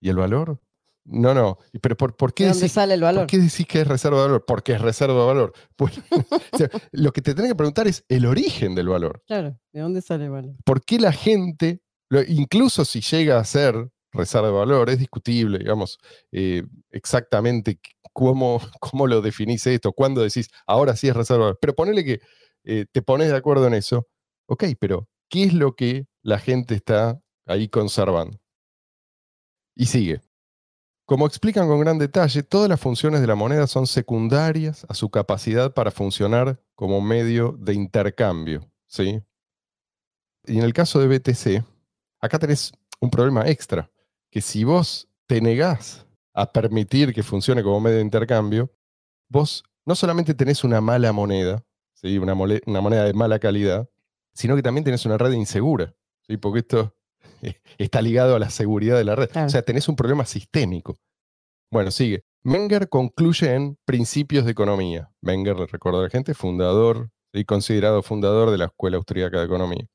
[0.00, 0.60] ¿y el valor?
[1.04, 3.22] No, no, pero ¿por, por ¿De qué dónde decís sale el valor?
[3.22, 4.44] ¿Por qué decís que es reserva de valor?
[4.44, 5.52] Porque es reserva de valor.
[5.76, 5.98] Pues,
[6.52, 9.22] o sea, lo que te tenés que preguntar es el origen del valor.
[9.26, 10.54] Claro, ¿de dónde sale el valor?
[10.64, 15.58] ¿Por qué la gente, lo- incluso si llega a ser reserva de valor, es discutible,
[15.58, 15.98] digamos,
[16.32, 17.78] eh, exactamente
[18.16, 21.58] cómo, cómo lo definís esto, cuándo decís, ahora sí es reserva de valor.
[21.60, 22.20] Pero ponele que
[22.64, 24.08] eh, te pones de acuerdo en eso.
[24.46, 28.40] Ok, pero ¿qué es lo que la gente está ahí conservando?
[29.74, 30.22] Y sigue.
[31.04, 35.10] Como explican con gran detalle, todas las funciones de la moneda son secundarias a su
[35.10, 38.66] capacidad para funcionar como medio de intercambio.
[38.86, 39.20] ¿sí?
[40.46, 41.62] Y en el caso de BTC,
[42.20, 43.90] acá tenés un problema extra,
[44.30, 46.05] que si vos te negás
[46.36, 48.70] a permitir que funcione como medio de intercambio,
[49.28, 52.18] vos no solamente tenés una mala moneda, ¿sí?
[52.18, 53.88] una, moneda de mala calidad,
[54.34, 55.94] sino que también tenés una red insegura,
[56.28, 56.36] ¿sí?
[56.36, 56.94] porque esto
[57.78, 59.30] está ligado a la seguridad de la red.
[59.30, 59.46] Claro.
[59.46, 60.98] O sea, tenés un problema sistémico.
[61.70, 62.24] Bueno, sigue.
[62.42, 65.10] Menger concluye en Principios de Economía.
[65.22, 69.46] Menger, le recuerdo a la gente, fundador y considerado fundador de la Escuela Austríaca de
[69.46, 69.88] Economía.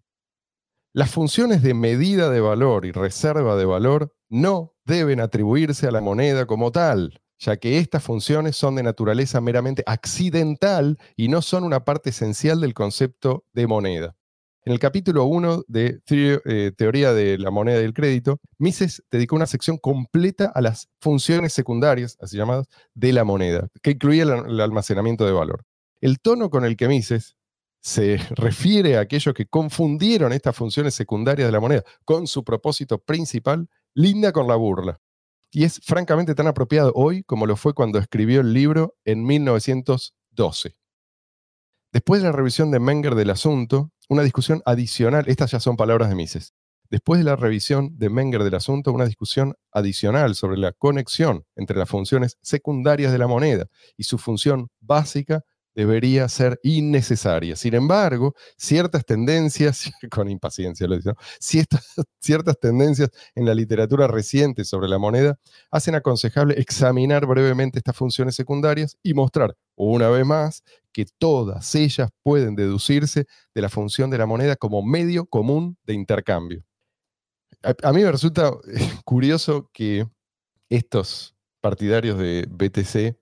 [0.91, 6.01] Las funciones de medida de valor y reserva de valor no deben atribuirse a la
[6.01, 11.63] moneda como tal, ya que estas funciones son de naturaleza meramente accidental y no son
[11.63, 14.15] una parte esencial del concepto de moneda.
[14.63, 19.37] En el capítulo 1 de eh, Teoría de la moneda y el crédito, Mises dedicó
[19.37, 24.59] una sección completa a las funciones secundarias, así llamadas, de la moneda, que incluía el
[24.59, 25.63] almacenamiento de valor.
[26.01, 27.37] El tono con el que Mises
[27.81, 32.99] se refiere a aquellos que confundieron estas funciones secundarias de la moneda con su propósito
[32.99, 34.99] principal, linda con la burla.
[35.51, 40.75] Y es francamente tan apropiado hoy como lo fue cuando escribió el libro en 1912.
[41.91, 46.07] Después de la revisión de Menger del asunto, una discusión adicional, estas ya son palabras
[46.07, 46.53] de Mises,
[46.89, 51.77] después de la revisión de Menger del asunto, una discusión adicional sobre la conexión entre
[51.77, 53.65] las funciones secundarias de la moneda
[53.97, 55.41] y su función básica
[55.75, 57.55] debería ser innecesaria.
[57.55, 61.15] Sin embargo, ciertas tendencias, con impaciencia lo dice, ¿no?
[61.39, 61.85] ciertas,
[62.19, 65.37] ciertas tendencias en la literatura reciente sobre la moneda
[65.71, 72.09] hacen aconsejable examinar brevemente estas funciones secundarias y mostrar, una vez más, que todas ellas
[72.23, 76.63] pueden deducirse de la función de la moneda como medio común de intercambio.
[77.63, 78.51] A, a mí me resulta
[79.05, 80.07] curioso que
[80.69, 83.20] estos partidarios de BTC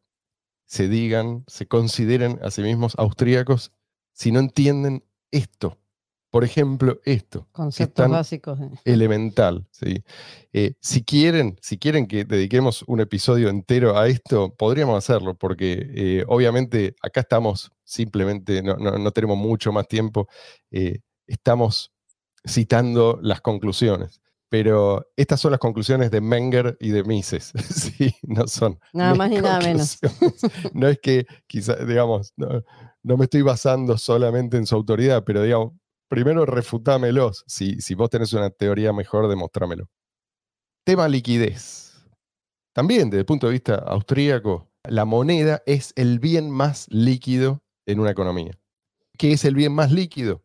[0.70, 3.72] se digan, se consideren a sí mismos austríacos
[4.14, 5.78] si no entienden esto.
[6.32, 7.40] Por ejemplo, esto.
[7.40, 8.60] es Conceptos básicos.
[8.62, 8.70] eh.
[8.86, 9.66] elemental.
[9.72, 10.04] ¿sí?
[10.54, 15.90] Eh, si, quieren, si quieren que dediquemos un episodio entero a esto, podríamos hacerlo, porque
[15.96, 20.28] eh, obviamente acá estamos simplemente, no, no- no tenemos mucho más tiempo,
[20.70, 21.92] eh, estamos
[22.48, 24.22] citando las conclusiones.
[24.50, 28.16] Pero estas son las conclusiones de Menger y de Mises, ¿sí?
[28.24, 30.00] No son Nada más ni nada menos.
[30.74, 32.64] No es que quizá, digamos, no,
[33.04, 35.74] no me estoy basando solamente en su autoridad, pero digamos,
[36.10, 37.44] primero refutámelos.
[37.48, 39.88] Si, si vos tenés una teoría mejor, demostrámelo.
[40.84, 42.04] Tema liquidez.
[42.74, 48.00] También desde el punto de vista austríaco, la moneda es el bien más líquido en
[48.00, 48.60] una economía.
[49.18, 50.44] ¿Qué es el bien más líquido?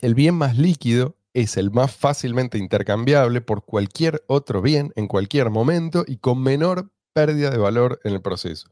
[0.00, 5.50] El bien más líquido es el más fácilmente intercambiable por cualquier otro bien en cualquier
[5.50, 8.70] momento y con menor pérdida de valor en el proceso.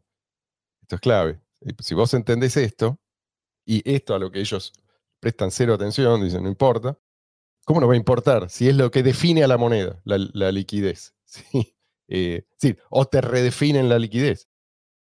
[0.82, 1.40] Esto es clave.
[1.60, 2.98] Y Si vos entendés esto,
[3.64, 4.72] y esto a lo que ellos
[5.20, 6.98] prestan cero atención, dicen, no importa,
[7.64, 10.52] ¿cómo no va a importar si es lo que define a la moneda, la, la
[10.52, 11.14] liquidez?
[11.24, 11.76] ¿sí?
[12.08, 14.48] Eh, sí, o te redefinen la liquidez.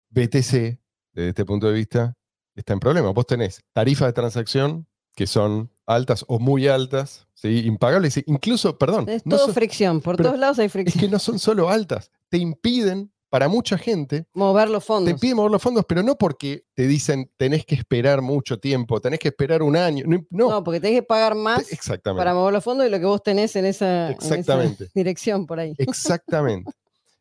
[0.09, 0.81] BTC,
[1.13, 2.17] desde este punto de vista,
[2.55, 3.11] está en problema.
[3.11, 7.63] Vos tenés tarifas de transacción que son altas o muy altas, ¿sí?
[7.65, 10.99] impagables, e incluso, perdón, Es no todo son- fricción, por todos lados hay es fricción.
[11.01, 15.19] que no son solo altas, te impiden, para mucha gente, Mover los te fondos.
[15.21, 19.19] piden mover los fondos, pero no porque te dicen tenés que esperar mucho tiempo, tenés
[19.19, 20.03] que esperar un año.
[20.05, 22.19] No, no, No, porque tenés que pagar más te- exactamente.
[22.19, 24.89] para mover los fondos y lo que vos tenés en esa, en esa Exactamente.
[24.93, 25.73] dirección por ahí.
[25.77, 26.69] Exactamente.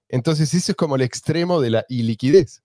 [0.08, 2.62] Entonces, eso es como el extremo de la iliquidez.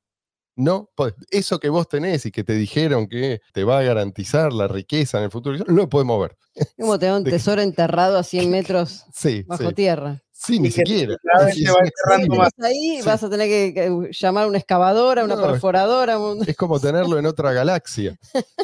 [0.57, 0.89] No,
[1.31, 5.17] eso que vos tenés y que te dijeron que te va a garantizar la riqueza
[5.17, 6.37] en el futuro, no lo podés mover.
[6.79, 7.23] Como tener un
[7.57, 9.73] tesoro enterrado a 100 metros Sí, bajo sí.
[9.73, 10.21] tierra.
[10.31, 11.15] Sí, ni siquiera.
[12.61, 16.19] Ahí vas a tener que, llamar a una excavadora, una No, perforadora.
[16.19, 18.15] un- Es como tenerlo en otra galaxia.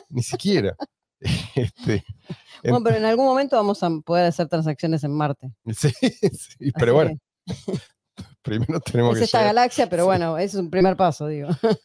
[0.10, 0.75] Ni siquiera.
[1.56, 2.04] Este,
[2.63, 5.51] Bueno, pero en algún momento vamos a poder hacer transacciones en Marte.
[5.73, 7.54] sí, sí, pero Así bueno, que
[8.41, 10.08] primero tenemos es que esta llegar- galaxia, pero Sí.
[10.08, 11.49] bueno, es un primer paso, digo.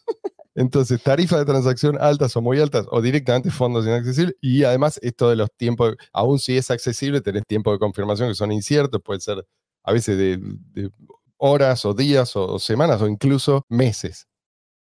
[0.55, 4.37] Entonces, tarifas de transacción altas o muy altas o directamente fondos inaccesibles.
[4.41, 8.35] Y además, esto de los tiempos, aún si es accesible, tenés tiempos de confirmación que
[8.35, 9.47] son inciertos, puede ser
[9.83, 10.39] a veces de,
[10.73, 10.91] de
[11.37, 14.29] horas o días o, o semanas o incluso meses.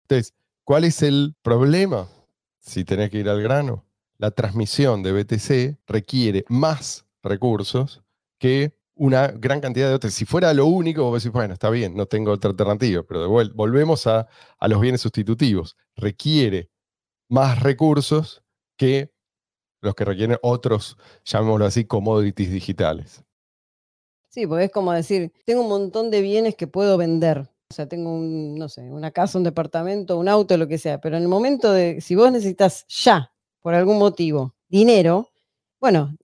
[0.08, 2.08] Entonces, ¿cuál es el problema?
[2.60, 3.86] Si tenés que ir al grano,
[4.18, 8.02] la transmisión de BTC requiere más recursos
[8.40, 10.14] que una gran cantidad de otros.
[10.14, 13.50] Si fuera lo único, vos decís, bueno, está bien, no tengo otra alternativa, pero de
[13.54, 14.28] volvemos a,
[14.60, 15.78] a los bienes sustitutivos.
[15.96, 16.70] Requiere
[17.30, 18.44] más recursos
[18.78, 19.14] que
[19.82, 23.24] los que requieren otros, llamémoslo así, commodities digitales.
[24.28, 27.50] Sí, porque es como decir, tengo un montón de bienes que puedo vender.
[27.72, 31.00] O sea, tengo un, no sé, una casa, un departamento, un auto, lo que sea.
[31.00, 33.32] Pero en el momento de, si vos necesitas ya,
[33.62, 35.30] por algún motivo, dinero,
[35.80, 36.18] bueno,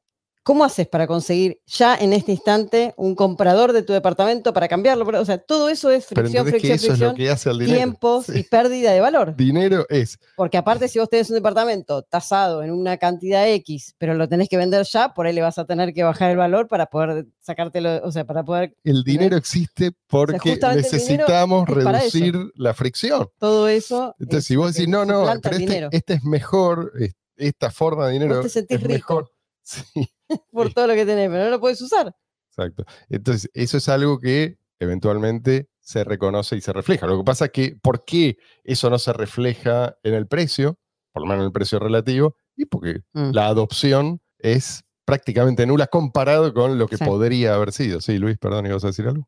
[0.45, 5.03] ¿cómo haces para conseguir ya en este instante un comprador de tu departamento para cambiarlo?
[5.19, 7.49] O sea, todo eso es fricción, entendés que fricción, eso es lo fricción, que hace
[7.49, 7.77] el dinero.
[7.77, 8.39] tiempos Sí.
[8.39, 9.36] y pérdida de valor.
[9.36, 14.13] Dinero es, Porque aparte, si vos tenés un departamento tasado en una cantidad X, pero
[14.13, 16.67] lo tenés que vender ya, por ahí le vas a tener que bajar el valor
[16.67, 23.27] para poder sacártelo, o sea, para poder el dinero existe porque necesitamos reducir la fricción.
[23.39, 24.15] todo eso.
[24.19, 28.08] Entonces, es si vos decís, no, no, pero este, este es mejor, es- esta forma
[28.08, 28.93] de dinero te sentís es rico.
[29.15, 29.31] mejor.
[29.65, 29.84] Sí,
[30.51, 32.15] por todo lo que tenés, pero no lo puedes usar.
[32.49, 32.86] exacto.
[33.10, 37.08] Entonces, eso es algo que eventualmente se reconoce y se refleja.
[37.08, 40.78] Lo que pasa es que, ¿por qué eso no se refleja en el precio?
[41.12, 43.32] Por lo menos en el precio relativo, y porque Mm.
[43.32, 47.06] la adopción es prácticamente nula comparado con lo que Sí.
[47.06, 48.01] podría haber sido.
[48.01, 49.28] Sí, Luis, perdón, ¿ibas a decir algo?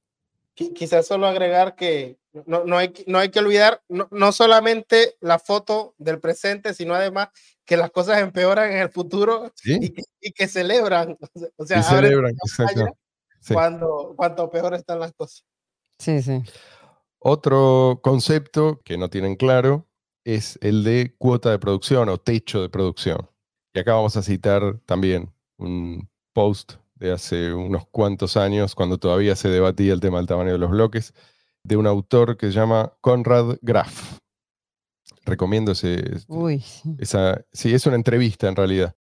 [0.56, 4.32] Qui- Quizás solo agregar que no, no, hay, que- no hay que olvidar no, no
[4.32, 7.30] solamente la foto del presente, sino además
[7.67, 11.17] que las cosas empeoran en el futuro Sí, y que, y que celebran.
[11.58, 12.97] O sea, celebran, campaña exacto.
[13.41, 13.53] Sí.
[13.53, 15.45] cuando, cuanto peor están las cosas.
[15.99, 16.41] Sí, sí.
[17.19, 19.86] Otro concepto que no tienen claro
[20.23, 23.30] es el de cuota de producción o techo de producción.
[23.73, 29.36] Y acá vamos a citar también un post de hace unos cuantos años, cuando todavía
[29.36, 31.13] se debatía el tema del tamaño de los bloques,
[31.63, 34.19] de un autor que se llama Conrad Graf.
[35.28, 36.63] Recomiendo ese, Uy,
[36.98, 38.96] esa, sí, es una entrevista en realidad.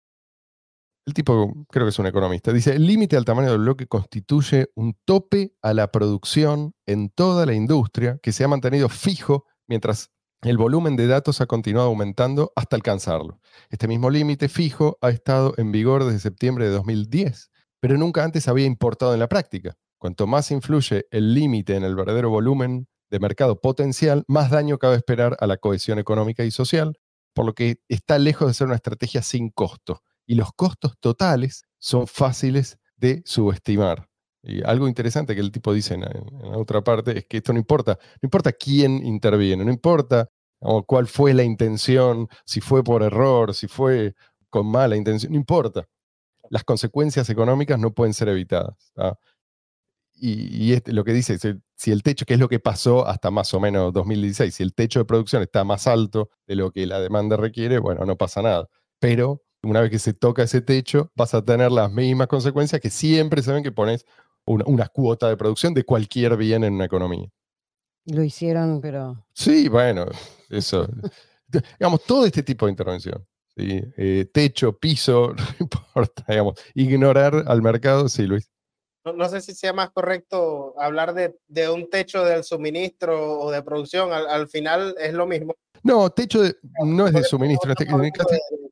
[1.06, 4.70] El tipo, creo que es un economista, dice, el límite al tamaño del bloque constituye
[4.76, 10.12] un tope a la producción en toda la industria que se ha mantenido fijo mientras
[10.44, 13.40] el volumen de datos ha continuado aumentando hasta alcanzarlo.
[13.70, 18.48] Este mismo límite fijo ha estado en vigor desde septiembre de 2010, pero nunca antes
[18.48, 19.76] había importado en la práctica.
[19.98, 24.96] Cuanto más influye el límite en el verdadero volumen de mercado potencial, más daño cabe
[24.96, 26.98] esperar a la cohesión económica y social,
[27.36, 30.02] por lo que está lejos de ser una estrategia sin costo.
[30.26, 34.10] Y los costos totales son fáciles de subestimar.
[34.42, 37.60] Y algo interesante que el tipo dice en, en otra parte es que esto no
[37.60, 40.28] importa, no importa quién interviene, no importa
[40.60, 44.16] o cuál fue la intención, si fue por error, si fue
[44.50, 45.88] con mala intención, no importa.
[46.50, 48.92] Las consecuencias económicas no pueden ser evitadas.
[48.96, 49.20] ¿tá?
[50.16, 51.38] Y, y este- lo que dice,
[51.76, 54.74] si- el techo, que es lo que pasó hasta más o menos 2016, si el
[54.74, 58.42] techo de producción está más alto de lo que la demanda requiere, bueno, no pasa
[58.42, 58.68] nada.
[59.00, 62.90] Pero una vez que se toca ese techo, vas a tener las mismas consecuencias que
[62.90, 64.06] siempre se ven que pones
[64.46, 67.28] una, una cuota de producción de cualquier bien en una economía.
[68.06, 70.06] Lo hicieron, pero Sí, bueno,
[70.50, 70.88] eso.
[71.80, 73.26] digamos, todo este tipo de intervención.
[73.56, 73.82] ¿sí?
[73.98, 76.60] Eh, techo, piso, no importa, digamos.
[76.76, 78.50] Ignorar al mercado, sí, Luis.
[79.06, 83.52] No, no sé si sea más correcto hablar de, de un techo del suministro o
[83.52, 84.14] de producción.
[84.14, 85.56] Al, al final es lo mismo.
[85.84, 87.72] No, techo de- no es de suministro.
[87.72, 87.86] este-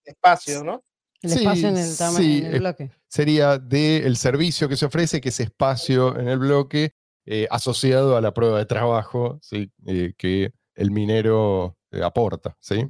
[0.06, 0.84] espacio, ¿no?
[1.22, 2.92] el Sí, espacio en el tamaño sí, en el es- bloque.
[3.08, 6.94] sería del servicio que se ofrece, que es espacio en el bloque
[7.28, 9.72] eh, asociado a la prueba de trabajo ¿sí?
[9.86, 12.56] Eh, que el minero eh, aporta.
[12.60, 12.88] ¿sí?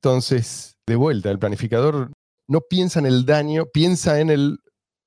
[0.00, 2.12] Entonces, de vuelta, el planificador
[2.48, 4.58] no piensa en el daño, piensa en el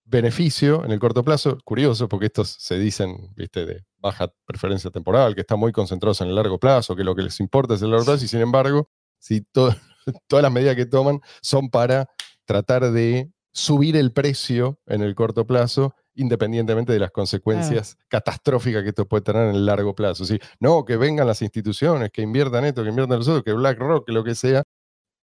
[0.06, 1.58] beneficio en el corto plazo.
[1.66, 3.66] Curioso, porque estos se dicen ¿viste?
[3.66, 7.24] de baja preferencia temporal, que están muy concentrados en el largo plazo, que lo que
[7.24, 8.90] les importa es el largo plazo, y sin embargo,
[9.20, 9.74] si to-
[10.28, 12.08] todas las medidas que toman son para
[12.46, 18.90] tratar de subir el precio en el corto plazo, independientemente de las consecuencias catastróficas que
[18.90, 20.24] esto puede tener en el largo plazo.
[20.26, 24.06] Sí, no, que vengan las instituciones, que inviertan esto, que inviertan los otros, que BlackRock,
[24.06, 24.64] que lo que sea,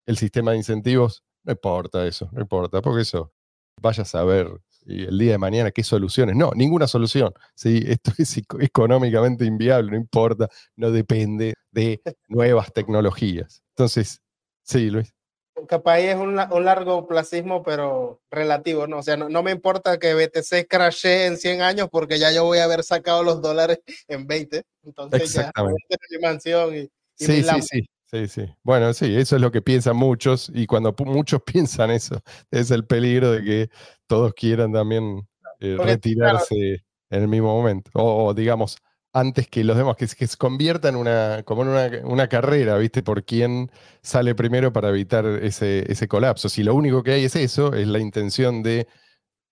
[0.06, 3.32] el sistema de incentivos, no importa eso, no importa, porque eso,
[3.80, 4.50] vaya a saber
[4.84, 6.36] y el día de mañana qué soluciones.
[6.36, 7.32] No, ninguna solución.
[7.54, 7.82] ¿sí?
[7.86, 13.62] Esto es eco- económicamente inviable, no importa, no depende de nuevas tecnologías.
[13.76, 14.20] Entonces,
[14.62, 15.12] sí, Luis.
[15.68, 18.98] Capaz es un, la- un largo placismo, pero relativo, ¿no?
[18.98, 22.44] O sea, no, no me importa que BTC crashe en 100 años porque ya yo
[22.44, 24.62] voy a haber sacado los dólares en 20.
[24.82, 25.84] Entonces ya Exactamente.
[25.88, 27.66] voy a tener mi mansión y, y mi Sí, sí, Lambo.
[28.12, 28.42] Sí, sí.
[28.62, 32.20] Bueno, sí, eso es lo que piensan muchos y cuando muchos piensan eso,
[32.50, 33.70] es el peligro de que
[34.06, 35.28] todos quieran también
[35.60, 36.54] eh, Porque, retirarse
[37.10, 37.90] en el mismo momento.
[37.94, 38.76] O, o, digamos,
[39.12, 42.28] antes que los demás, que, se- que se convierta en una, como en una, una
[42.28, 43.02] carrera, ¿viste?
[43.02, 43.70] Por quién
[44.02, 46.48] sale primero para evitar ese, ese colapso.
[46.48, 48.86] Si lo único que hay es eso, es la intención de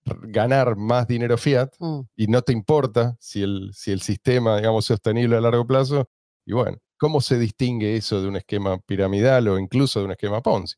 [0.05, 2.01] ganar más dinero fiat, Mm.
[2.15, 6.09] y no te importa si el, si el sistema, digamos, es sostenible a largo plazo.
[6.45, 10.39] Y bueno, ¿cómo se distingue eso de un esquema piramidal o incluso de un esquema
[10.43, 10.75] Ponzi?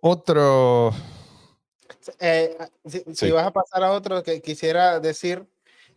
[0.00, 0.92] Otro,
[2.18, 3.30] Eh, si, si Sí.
[3.30, 5.46] vas a pasar a otro que quisiera decir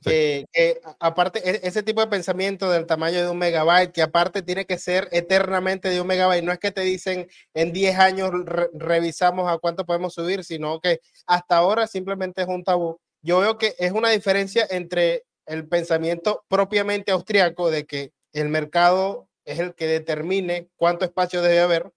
[0.04, 0.10] Sí.
[0.10, 4.42] eh, que aparte e- ese tipo de pensamiento del tamaño de un megabyte que aparte
[4.42, 8.32] tiene que ser eternamente de un megabyte no es que te dicen en 10 años
[8.46, 13.40] re- revisamos a cuánto podemos subir sino que hasta ahora simplemente es un tabú yo
[13.40, 19.60] veo que es una diferencia entre el pensamiento propiamente austriaco de que el mercado es
[19.60, 21.92] el que determine cuánto espacio debe haber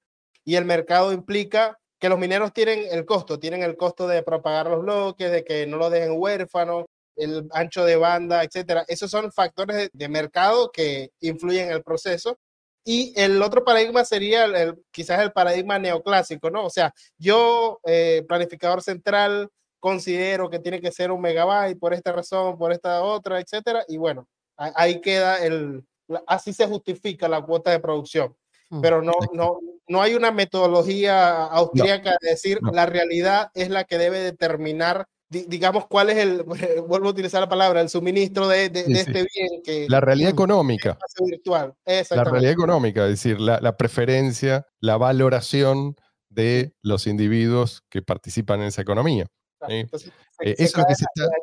[0.44, 4.66] y el mercado implica que los mineros tienen el costo, tienen el costo de propagar
[4.68, 8.84] los bloques, de que no lo dejen huérfano, el ancho de banda, etcétera.
[8.88, 12.38] Esos son factores de, mercado que influyen en el proceso.
[12.84, 16.66] Y el otro paradigma sería el- quizás el paradigma neoclásico, ¿no?
[16.66, 19.48] O sea, yo, eh, planificador central,
[19.80, 23.84] considero que tiene que ser un megabyte por esta razón, por esta otra, etcétera.
[23.88, 25.84] Y bueno, ahí queda el,
[26.26, 28.34] así se justifica la cuota de producción
[28.70, 28.80] Mm.
[28.80, 32.72] pero no, no, no hay una metodología austríaca de decir no.
[32.72, 36.42] la realidad es la que debe determinar, di- digamos, cuál es el,
[36.88, 39.10] vuelvo a utilizar la palabra, el suministro de, de- Sí, de sí.
[39.10, 40.96] este bien que la realidad económica.
[41.20, 41.74] virtual.
[42.10, 45.94] La realidad económica, es decir, la, la preferencia, la valoración
[46.30, 49.26] de los individuos que participan en esa economía.
[49.68, 51.36] Entonces, se- Eh, se eso es lo que se está, la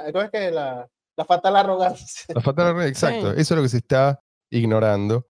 [0.00, 2.34] eterna- ¿cómo es que la, la fatal arrogancia.
[2.34, 3.40] la fatal- exacto, Sí.
[3.40, 5.26] eso es lo que se está ignorando.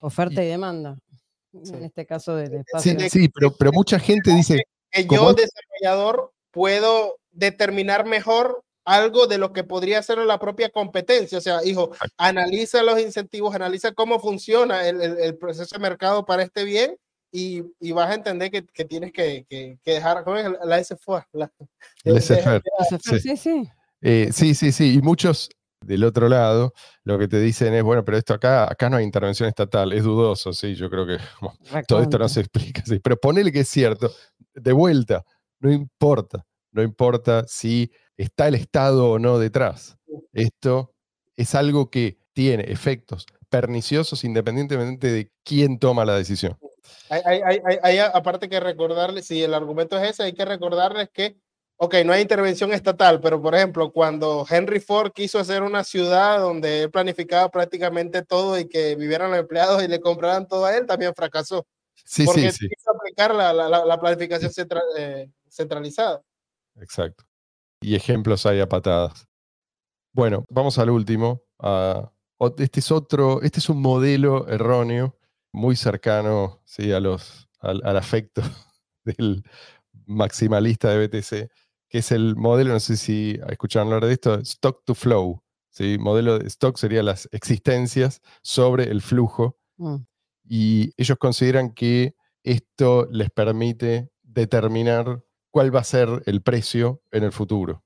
[0.00, 0.98] Oferta y demanda.
[1.62, 1.72] Sí.
[1.74, 3.00] En este caso del espacio.
[3.00, 8.62] Sí, sí, pero, pero mucha gente dice, que Como yo, es- desarrollador, puedo determinar mejor
[8.84, 11.38] algo de lo que podría ser la propia competencia.
[11.38, 16.44] O sea, hijo, analiza los incentivos, analiza cómo funciona el, el, proceso de mercado para
[16.44, 16.96] este bien
[17.32, 20.24] y, y vas a entender que, que tienes que, que, que, dejar
[20.64, 21.22] la SFO.
[21.32, 21.50] La,
[22.04, 23.36] sí.
[23.36, 23.70] Sí,
[24.00, 24.94] eh, sí, sí, sí.
[24.94, 25.48] Y muchos
[25.80, 26.72] del otro lado
[27.04, 30.04] lo que te dicen es, bueno, pero esto acá, acá no hay intervención estatal, es
[30.04, 31.18] dudoso, sí, yo creo que
[31.88, 32.98] todo esto no se explica, sí.
[32.98, 34.12] Pero ponele que es cierto,
[34.54, 35.24] de vuelta,
[35.60, 39.96] no importa, no importa si está el Estado o no detrás.
[40.32, 40.94] Esto
[41.36, 46.58] es algo que tiene efectos perniciosos independientemente de quién toma la decisión.
[47.08, 51.38] Hay, aparte que recordarles, si el argumento es ese, hay que recordarles que,
[51.76, 56.40] ok, no hay intervención estatal, pero por ejemplo, cuando Henry Ford quiso hacer una ciudad
[56.40, 60.76] donde él planificaba prácticamente todo y que vivieran los empleados y le compraran todo a
[60.76, 61.66] él, también fracasó.
[62.04, 62.68] Sí, porque sí, sí.
[62.68, 64.52] quiso aplicar la, la, la planificación
[64.96, 66.22] eh, centralizada.
[66.76, 67.24] Exacto
[67.80, 69.28] y ejemplos hay a patadas.
[70.12, 71.42] Bueno, vamos al último.
[72.58, 75.16] este es otro, este es un modelo erróneo,
[75.52, 76.92] muy cercano ¿sí?
[76.92, 78.42] a los, al, afecto
[79.04, 79.42] del
[80.06, 81.50] maximalista de BTC,
[81.88, 85.42] que es el modelo, no sé si escucharon hablar de esto, stock to flow.
[85.70, 85.98] ¿sí?
[85.98, 89.58] Modelo de stock sería las existencias sobre el flujo.
[89.76, 89.96] Mm.
[90.48, 97.24] Y ellos consideran que esto les permite determinar cuál va a ser el precio en
[97.24, 97.84] el futuro.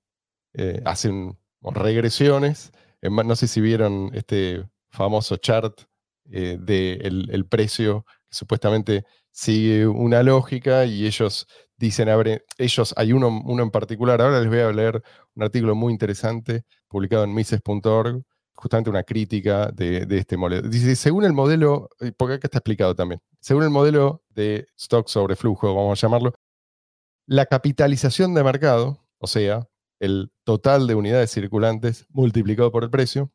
[0.54, 2.72] Eh, hacen regresiones,
[3.02, 5.82] no sé si vieron este famoso chart
[6.30, 12.08] eh, del el precio que supuestamente sigue una lógica y ellos dicen,
[12.58, 15.02] ellos, hay uno, uno en particular, ahora les voy a leer
[15.34, 18.22] un artículo muy interesante publicado en mises.org,
[18.54, 20.68] justamente una crítica de, de, este modelo.
[20.68, 25.08] Dice, según el modelo, eh, porque acá está explicado también, según el modelo de stock
[25.08, 26.34] sobre flujo, vamos a llamarlo,
[27.26, 29.66] la capitalización de mercado, o sea,
[30.00, 33.30] el total de unidades circulantes multiplicado por el precio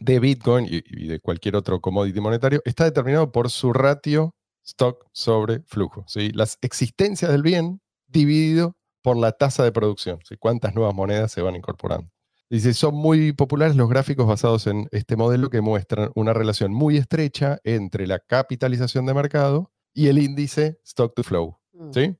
[0.00, 4.34] de Bitcoin y, de cualquier otro commodity monetario está determinado por su ratio
[4.64, 6.04] stock sobre flujo.
[6.06, 6.30] ¿sí?
[6.32, 10.36] Las existencias del bien dividido por la tasa de producción, ¿sí?
[10.38, 12.10] cuántas nuevas monedas se van incorporando.
[12.48, 16.98] Dice, son muy populares los gráficos basados en este modelo que muestran una relación muy
[16.98, 21.58] estrecha entre la capitalización de mercado y el índice stock to flow.
[21.72, 21.92] Mm.
[21.92, 22.16] ¿sí?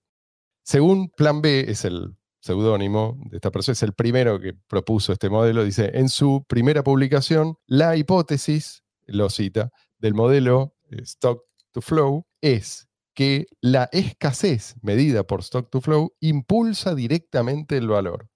[0.62, 5.30] Según Plan B, es el seudónimo de esta persona, es el primero que propuso este
[5.30, 11.81] modelo, dice, en su primera publicación, la hipótesis, lo cita, del modelo eh, stock to
[11.81, 18.29] flow es que la escasez medida por stock to flow impulsa directamente el valor.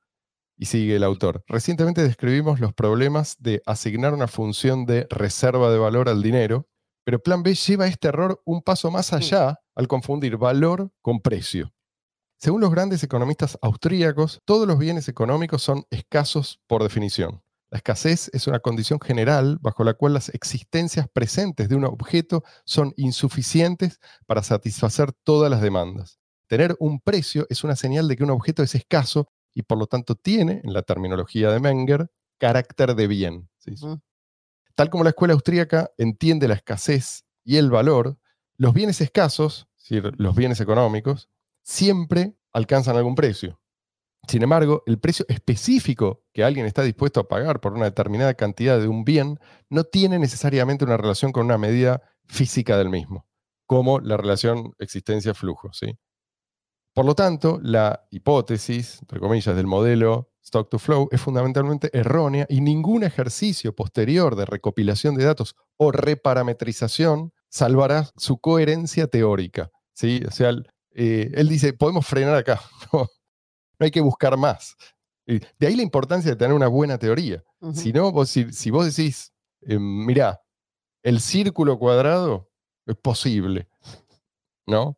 [0.58, 1.44] Y sigue el autor.
[1.46, 6.66] Recientemente describimos los problemas de asignar una función de reserva de valor al dinero,
[7.04, 11.72] pero Plan B lleva este error un paso más allá al confundir valor con precio.
[12.38, 17.42] Según los grandes economistas austríacos, todos los bienes económicos son escasos por definición.
[17.76, 22.42] La escasez es una condición general bajo la cual las existencias presentes de un objeto
[22.64, 26.18] son insuficientes para satisfacer todas las demandas.
[26.46, 29.86] Tener un precio es una señal de que un objeto es escaso y por lo
[29.86, 33.50] tanto tiene, en la terminología de Menger, carácter de bien.
[34.74, 38.16] Tal como la escuela austríaca entiende la escasez y el valor,
[38.56, 41.28] los bienes escasos, es decir, los bienes económicos,
[41.60, 43.60] siempre alcanzan algún precio.
[44.26, 48.80] Sin embargo, el precio específico que alguien está dispuesto a pagar por una determinada cantidad
[48.80, 49.38] de un bien
[49.70, 53.26] no tiene necesariamente una relación con una medida física del mismo,
[53.66, 55.72] como la relación existencia-flujo.
[55.72, 55.96] ¿sí?
[56.92, 62.46] Por lo tanto, la hipótesis, entre comillas, del modelo stock to flow es fundamentalmente errónea
[62.48, 69.70] y ningún ejercicio posterior de recopilación de datos o reparametrización salvará su coherencia teórica.
[69.92, 70.22] ¿sí?
[70.26, 70.52] O sea,
[70.94, 72.60] eh, él dice, podemos frenar acá,
[73.84, 74.76] hay que buscar más.
[75.26, 77.44] de ahí la importancia de tener una buena teoría.
[77.72, 80.40] Si no, vos, si, vos decís, eh, mirá,
[81.02, 82.48] el círculo cuadrado
[82.86, 83.68] es posible,
[84.66, 84.96] ¿no?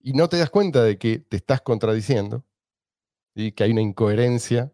[0.00, 2.44] Y no te das cuenta de que te estás contradiciendo
[3.34, 4.70] y que hay una incoherencia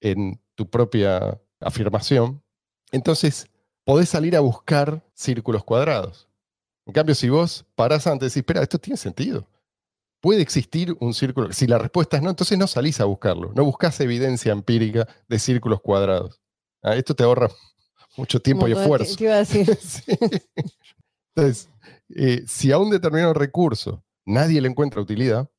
[0.00, 2.42] en tu propia afirmación,
[2.92, 3.50] entonces
[3.84, 6.28] podés salir a buscar círculos cuadrados.
[6.86, 9.46] En cambio, si vos parás antes y decís, espera, esto tiene sentido
[10.24, 11.52] puede existir un círculo.
[11.52, 13.52] Si la respuesta es no, entonces no salís a buscarlo.
[13.54, 16.40] No buscas evidencia empírica de círculos cuadrados.
[16.82, 17.50] Ah, esto te ahorra
[18.16, 19.16] mucho tiempo y esfuerzo.
[19.18, 19.66] ¿Qué iba a decir?
[21.36, 21.68] Entonces,
[22.16, 25.50] eh, si a un determinado recurso nadie le encuentra utilidad,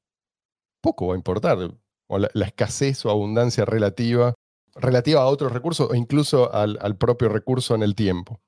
[0.82, 1.60] poco va a importar.
[2.08, 4.34] O la, escasez o abundancia relativa,
[4.74, 8.42] relativa a otros recursos o incluso al, propio recurso en el tiempo.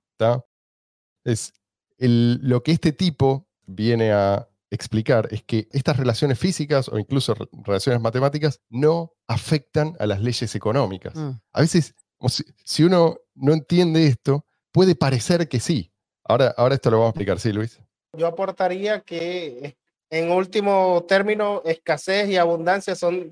[1.23, 1.53] Es
[1.99, 7.47] lo que este tipo viene a explicar es que estas relaciones físicas o incluso re-
[7.63, 11.15] relaciones matemáticas no afectan a las leyes económicas.
[11.15, 11.31] Mm.
[11.53, 11.95] A veces,
[12.27, 15.91] si, si uno no entiende esto, puede parecer que sí.
[16.23, 17.79] Ahora, ahora esto lo vamos a explicar, ¿sí, Luis?
[18.13, 19.77] Yo aportaría que eh,
[20.09, 23.29] en último término, escasez y abundancia son,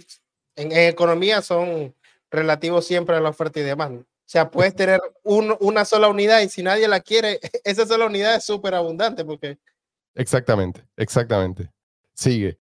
[0.56, 1.94] en, en economía son
[2.32, 4.02] relativos siempre a la oferta y demanda.
[4.02, 8.06] O sea, puedes tener un- una sola unidad y si nadie la quiere, esa sola
[8.06, 9.58] unidad es súper abundante porque
[10.16, 11.72] Exactamente, exactamente.
[12.14, 12.60] Sigue.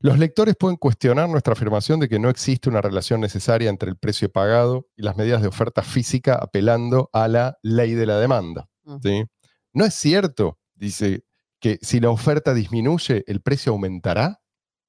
[0.00, 3.96] Los lectores pueden cuestionar nuestra afirmación de que no existe una relación necesaria entre el
[3.96, 8.68] precio pagado y las medidas de oferta física apelando a la ley de la demanda.
[8.84, 8.96] Mm.
[9.02, 9.24] ¿sí?
[9.72, 11.24] No es cierto, dice,
[11.60, 14.40] que si la oferta disminuye, el precio aumentará.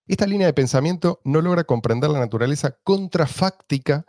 [0.06, 4.06] Esta línea de pensamiento no logra comprender la naturaleza contrafáctica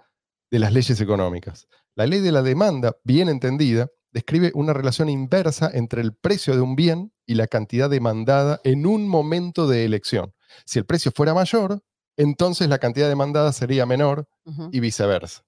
[0.51, 1.67] de las leyes económicas.
[1.95, 6.61] La ley de la demanda, bien entendida, describe una relación inversa entre el precio de
[6.61, 10.35] un bien y la cantidad demandada en un momento de elección.
[10.65, 11.83] Si el precio fuera mayor,
[12.17, 14.29] entonces la cantidad demandada sería menor
[14.73, 15.45] y viceversa.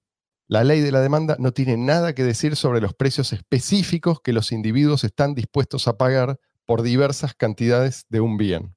[0.47, 4.33] La ley de la demanda no tiene nada que decir sobre los precios específicos que
[4.33, 8.75] los individuos están dispuestos a pagar por diversas cantidades de un bien.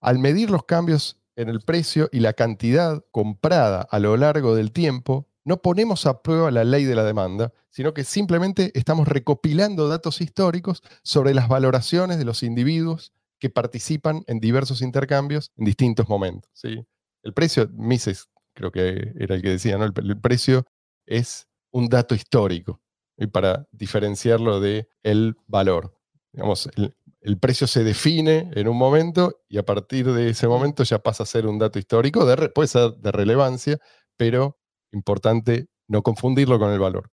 [0.00, 4.72] Al medir los cambios en el precio y la cantidad comprada a lo largo del
[4.72, 9.88] tiempo, no ponemos a prueba la ley de la demanda, sino que simplemente estamos recopilando
[9.88, 16.08] datos históricos sobre las valoraciones de los individuos que participan en diversos intercambios en distintos
[16.08, 16.50] momentos.
[16.54, 16.86] ¿sí?
[17.22, 19.84] El precio, Mises creo que era el que decía, ¿no?
[19.84, 20.64] el, el precio
[21.06, 22.80] es un dato histórico
[23.16, 25.98] y para diferenciarlo de el valor.
[26.32, 30.84] Digamos, el, el precio se define en un momento y a partir de ese momento
[30.84, 33.78] ya pasa a ser un dato histórico, de puede ser de relevancia,
[34.16, 34.58] pero
[34.94, 37.10] importante no confundirlo con el valor.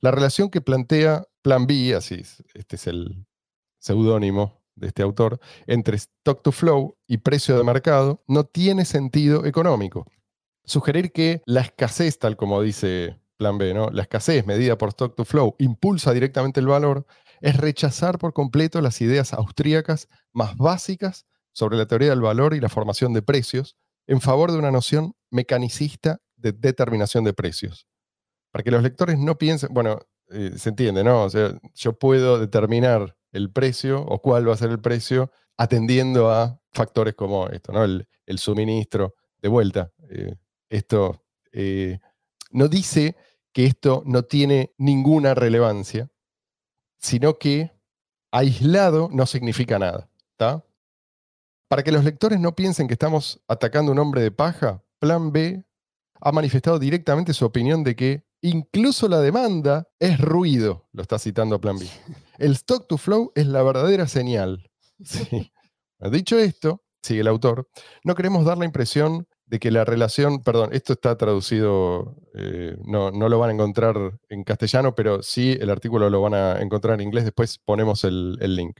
[0.00, 3.26] La relación que plantea Plan B, así es, este es el
[3.78, 9.44] seudónimo de este autor, entre stock to flow y precio de mercado no tiene sentido
[9.44, 10.06] económico.
[10.64, 13.90] Sugerir que la escasez, tal como dice Plan B, ¿no?
[13.90, 17.06] la escasez medida por stock to flow impulsa directamente el valor,
[17.40, 22.60] es rechazar por completo las ideas austríacas más básicas sobre la teoría del valor y
[22.60, 27.86] la formación de precios en favor de una noción mecanicista de determinación de precios.
[28.50, 31.24] Para que los lectores no piensen, bueno, eh, se entiende, ¿no?
[31.24, 36.30] O sea, yo puedo determinar el precio o cuál va a ser el precio atendiendo
[36.30, 37.84] a factores como esto, ¿no?
[37.84, 39.14] El, suministro.
[39.42, 40.36] De vuelta, eh,
[40.70, 41.98] esto eh,
[42.50, 43.16] no dice
[43.52, 46.08] que esto no tiene ninguna relevancia,
[46.96, 47.72] sino que
[48.30, 50.08] aislado no significa nada.
[50.30, 50.64] ¿está?
[51.68, 55.64] Para que los lectores no piensen que estamos atacando un hombre de paja, Plan B
[56.24, 61.60] ha manifestado directamente su opinión de que incluso la demanda es ruido, lo está citando
[61.60, 61.86] Plan B.
[62.38, 64.68] El stock to flow es la verdadera señal.
[65.04, 65.50] Sí.
[66.12, 67.68] Dicho esto, sigue el autor,
[68.04, 73.10] no queremos dar la impresión de que la relación, perdón, esto está traducido, eh, no,
[73.10, 73.96] no lo van a encontrar
[74.28, 78.38] en castellano, pero sí el artículo lo van a encontrar en inglés, después ponemos el,
[78.40, 78.78] el link.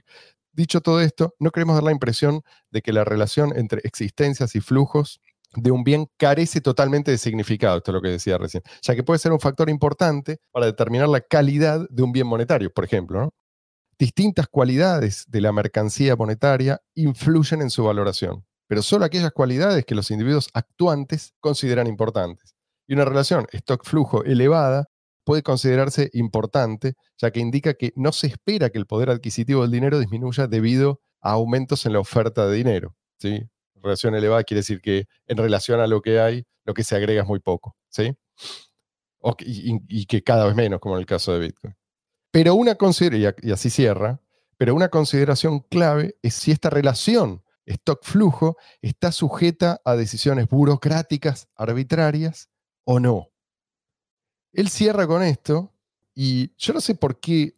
[0.53, 2.41] Dicho todo esto, no queremos dar la impresión
[2.71, 5.19] de que la relación entre existencias y flujos
[5.55, 9.03] de un bien carece totalmente de significado, esto es lo que decía recién, ya que
[9.03, 13.21] puede ser un factor importante para determinar la calidad de un bien monetario, por ejemplo.
[13.21, 13.29] ¿no?
[13.97, 19.95] Distintas cualidades de la mercancía monetaria influyen en su valoración, pero solo aquellas cualidades que
[19.95, 22.55] los individuos actuantes consideran importantes.
[22.87, 24.85] Y una relación stock-flujo elevada
[25.23, 29.71] puede considerarse importante, ya que indica que no se espera que el poder adquisitivo del
[29.71, 32.95] dinero disminuya debido a aumentos en la oferta de dinero.
[33.19, 33.47] ¿sí?
[33.83, 37.21] Relación elevada quiere decir que en relación a lo que hay, lo que se agrega
[37.21, 37.75] es muy poco.
[37.89, 38.15] ¿sí?
[39.39, 41.75] Y, que cada vez menos, como en el caso de Bitcoin.
[42.31, 44.21] Pero una consideración, y así cierra,
[44.57, 52.49] pero una consideración clave es si esta relación stock-flujo está sujeta a decisiones burocráticas arbitrarias
[52.83, 53.29] o no.
[54.51, 55.73] Él cierra con esto
[56.13, 57.55] y yo no sé por qué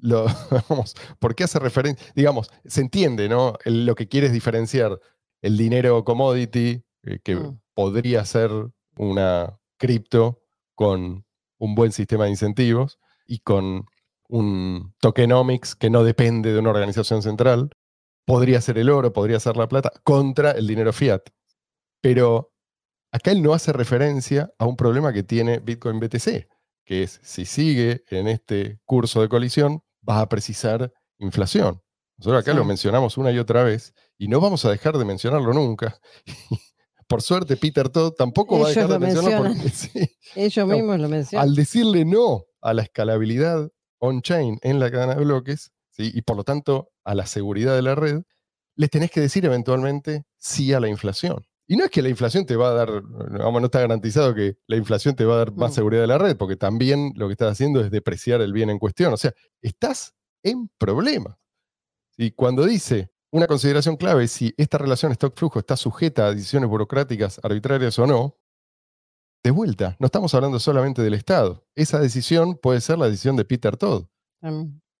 [0.00, 0.26] lo,
[1.18, 3.56] por qué hace referencia, digamos, se entiende, ¿no?
[3.64, 5.00] Lo que quiere es diferenciar
[5.44, 7.60] el dinero commodity, eh, que Mm.
[7.74, 8.50] podría ser
[8.96, 10.40] una cripto
[10.74, 11.24] con
[11.58, 13.84] un buen sistema de incentivos y con
[14.28, 17.68] un tokenomics que no depende de una organización central,
[18.26, 21.22] podría ser el oro, podría ser la plata, contra el dinero fiat.
[22.00, 22.52] Pero
[23.12, 26.48] acá él no hace referencia a un problema que tiene Bitcoin BTC,
[26.86, 31.83] que es si sigue en este curso de colisión, vas a precisar inflación.
[32.18, 32.58] Nosotros acá Sí.
[32.58, 35.98] lo mencionamos una y otra vez y no vamos a dejar de mencionarlo nunca.
[37.06, 39.62] Por suerte, Peter Todd tampoco va a dejar de lo mencionarlo mencionan.
[39.62, 41.48] porque sí, Ellos No, mismos lo mencionan.
[41.48, 46.10] al decirle no a la escalabilidad on-chain en la cadena de bloques, ¿sí?
[46.14, 48.22] y por lo tanto a la seguridad de la red,
[48.76, 51.44] les tenés que decir eventualmente sí a la inflación.
[51.66, 54.56] Y no es que la inflación te va a dar, vamos, no está garantizado que
[54.66, 55.74] la inflación te va a dar más Mm.
[55.74, 58.78] seguridad de la red, porque también lo que estás haciendo es depreciar el bien en
[58.78, 59.12] cuestión.
[59.12, 61.36] O sea, estás en problemas.
[62.16, 67.40] Y cuando dice una consideración clave, si esta relación stock-flujo está sujeta a decisiones burocráticas
[67.42, 68.36] arbitrarias o no,
[69.42, 71.66] de vuelta, no estamos hablando solamente del Estado.
[71.74, 74.06] Esa decisión puede ser la decisión de Peter Todd.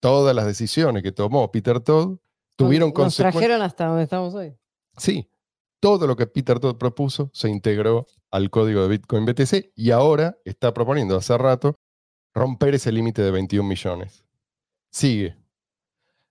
[0.00, 2.18] Todas las decisiones que tomó Peter Todd
[2.56, 3.32] tuvieron Nos consecuencias.
[3.40, 4.54] trajeron hasta donde estamos hoy.
[4.98, 5.30] Sí,
[5.80, 10.36] todo lo que Peter Todd propuso se integró al código de Bitcoin BTC y ahora
[10.44, 11.78] está proponiendo hace rato
[12.34, 14.24] romper ese límite de 21 millones.
[14.90, 15.36] Sigue.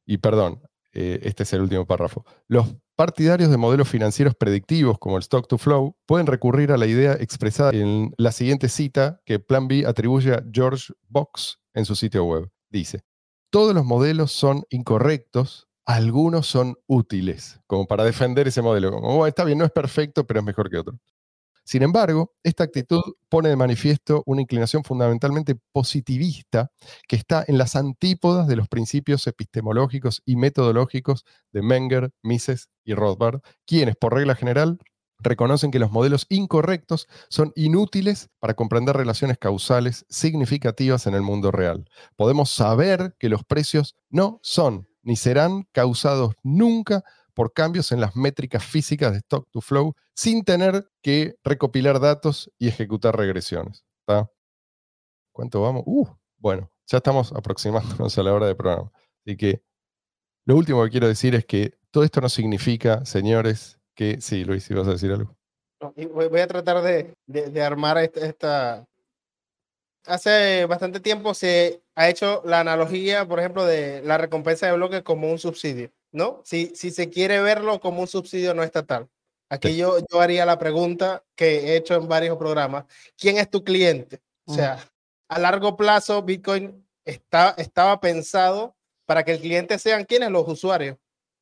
[0.05, 0.61] Y perdón,
[0.93, 2.25] eh, este es el último párrafo.
[2.47, 6.85] Los partidarios de modelos financieros predictivos como el stock to flow pueden recurrir a la
[6.85, 11.95] idea expresada en la siguiente cita que Plan B atribuye a George Box en su
[11.95, 12.49] sitio web.
[12.69, 13.01] Dice,
[13.51, 18.91] todos los modelos son incorrectos, algunos son útiles, como para defender ese modelo.
[18.91, 20.97] Como, "Bueno, está bien, no es perfecto, pero es mejor que otro.
[21.64, 26.72] Sin embargo, esta actitud pone de manifiesto una inclinación fundamentalmente positivista
[27.07, 32.93] que está en las antípodas de los principios epistemológicos y metodológicos de Menger, Mises y
[32.93, 34.78] Rothbard, quienes, por regla general,
[35.20, 41.51] reconocen que los modelos incorrectos son inútiles para comprender relaciones causales significativas en el mundo
[41.51, 41.89] real.
[42.18, 47.03] Podemos saber que los precios no son ni serán causados nunca
[47.34, 52.51] por cambios en las métricas físicas de stock to flow sin tener que recopilar datos
[52.59, 53.84] y ejecutar regresiones.
[54.05, 54.29] ¿tá?
[55.31, 55.84] ¿Cuánto vamos?
[55.86, 56.07] Uh,
[56.38, 58.91] bueno, ya estamos aproximándonos a la hora de programa.
[59.25, 59.63] Así que
[60.45, 64.19] lo último que quiero decir es que todo esto no significa, señores, que...
[64.19, 65.36] Sí, Luis, si vas a decir algo.
[66.13, 68.86] Voy a tratar de, de- armar esta, esta-
[70.05, 75.01] Hace bastante tiempo se ha hecho la analogía, por ejemplo, de la recompensa de bloque
[75.01, 76.41] como un subsidio, ¿no?
[76.45, 79.09] Si, si se quiere verlo como un subsidio no estatal.
[79.49, 79.78] Aquí Sí.
[79.78, 82.86] yo, yo haría la pregunta que he hecho en varios programas.
[83.18, 84.22] ¿Quién es tu cliente?
[84.45, 84.80] O sea,
[85.28, 90.97] a largo plazo, Bitcoin está, estaba pensado para que el cliente sean quienes los usuarios.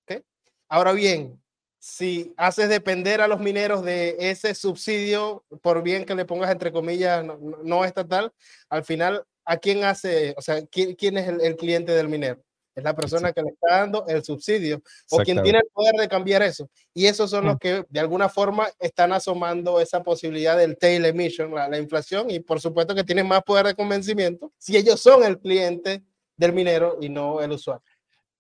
[0.08, 0.22] ¿ok?
[0.68, 1.42] Ahora bien,
[1.80, 6.72] si haces depender a los mineros de ese subsidio, por bien que le pongas entre
[6.72, 8.34] comillas no, no- no estatal,
[8.70, 10.34] al final, ¿a quién hace?
[10.38, 12.42] O sea, ¿quién, quién es el, el cliente del minero?
[12.74, 16.08] Es la persona que le está dando el subsidio o quien tiene el poder de
[16.08, 16.70] cambiar eso.
[16.94, 21.54] Y esos son los que de alguna forma están asomando esa posibilidad del tail emission,
[21.54, 25.24] la, la inflación, y por supuesto que tienen más poder de convencimiento si ellos son
[25.24, 26.04] el cliente
[26.38, 27.84] del minero y no el usuario.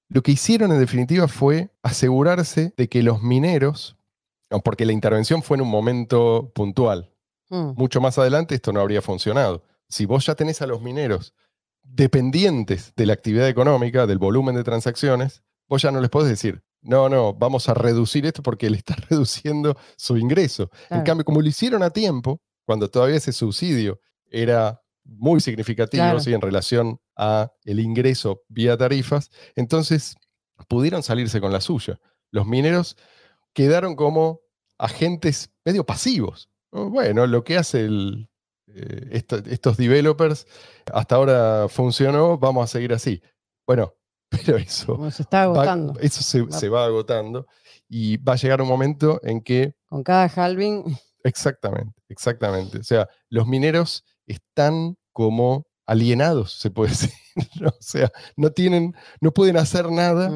[0.08, 3.96] Lo que hicieron en definitiva fue asegurarse de que los mineros,
[4.64, 7.12] porque la intervención fue en un momento puntual,
[7.52, 7.74] Mm.
[7.76, 9.62] mucho más adelante esto no habría funcionado.
[9.90, 11.34] Si vos ya tenés a los mineros
[11.84, 16.64] dependientes de la actividad económica, del volumen de transacciones, vos ya no les podés decir,
[16.82, 20.70] no, no, vamos a reducir esto porque le está reduciendo su ingreso.
[20.90, 26.20] En cambio, como lo hicieron a tiempo, cuando todavía ese subsidio era muy significativo Claro.
[26.20, 26.34] ¿sí?
[26.34, 30.16] en relación a el ingreso vía tarifas, entonces
[30.68, 32.00] pudieron salirse con la suya.
[32.32, 32.98] Los mineros
[33.54, 34.42] quedaron como
[34.78, 36.50] agentes medio pasivos.
[36.72, 36.90] ¿no?
[36.90, 38.30] Bueno, lo que hace el,
[38.76, 40.46] eh, esto- estos developers
[40.94, 43.22] hasta ahora funcionó, vamos a seguir así.
[43.68, 43.94] Bueno,
[44.30, 46.00] pero eso, Como se está va- agotando.
[46.00, 47.48] eso se, Va- se va agotando
[47.90, 50.84] y va a llegar un mommomento en que, Con cada halving,
[51.24, 57.12] exactamente, exactamente, o sea, los mineros están como alienados, se puede decir.
[57.60, 57.70] ¿no?
[57.70, 60.32] O sea, no tienen, no pueden hacer nada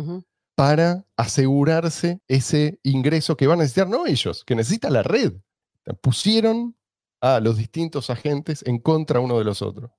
[0.55, 5.33] para asegurarse ese ingreso que van a necesitar, no ellos, que necesita la red.
[6.01, 6.75] Pusieron
[7.25, 9.89] a los distintos agentes en contra uno de los otros.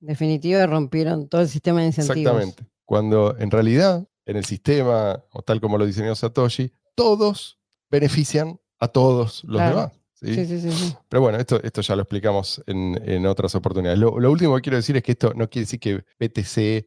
[0.00, 2.18] en definitiva rompieron todo el sistema de incentivos.
[2.18, 2.64] Exactamente.
[2.86, 7.58] Cuando en realidad, en el sistema, o tal como lo diseñó Satoshi, todos
[7.90, 9.76] benefician a todos los Claro.
[9.76, 9.92] demás.
[10.14, 10.34] ¿sí?
[10.34, 10.96] Sí, sí, sí, sí.
[11.08, 13.98] Pero bueno, esto, esto ya lo explicamos en, en otras oportunidades.
[13.98, 16.86] Lo, lo último que quiero decir es que esto no quiere decir que BTC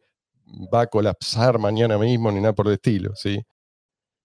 [0.74, 3.16] va a colapsar mañana mismo ni nada por el estilo.
[3.16, 3.42] ¿sí?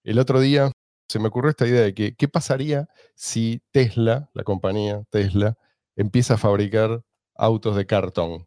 [0.04, 0.70] El otro día
[1.09, 5.56] se me ocurrió esta idea de que, ¿qué pasaría si Tesla, la compañía Tesla,
[5.96, 7.02] empieza a fabricar
[7.34, 8.46] autos de cartón?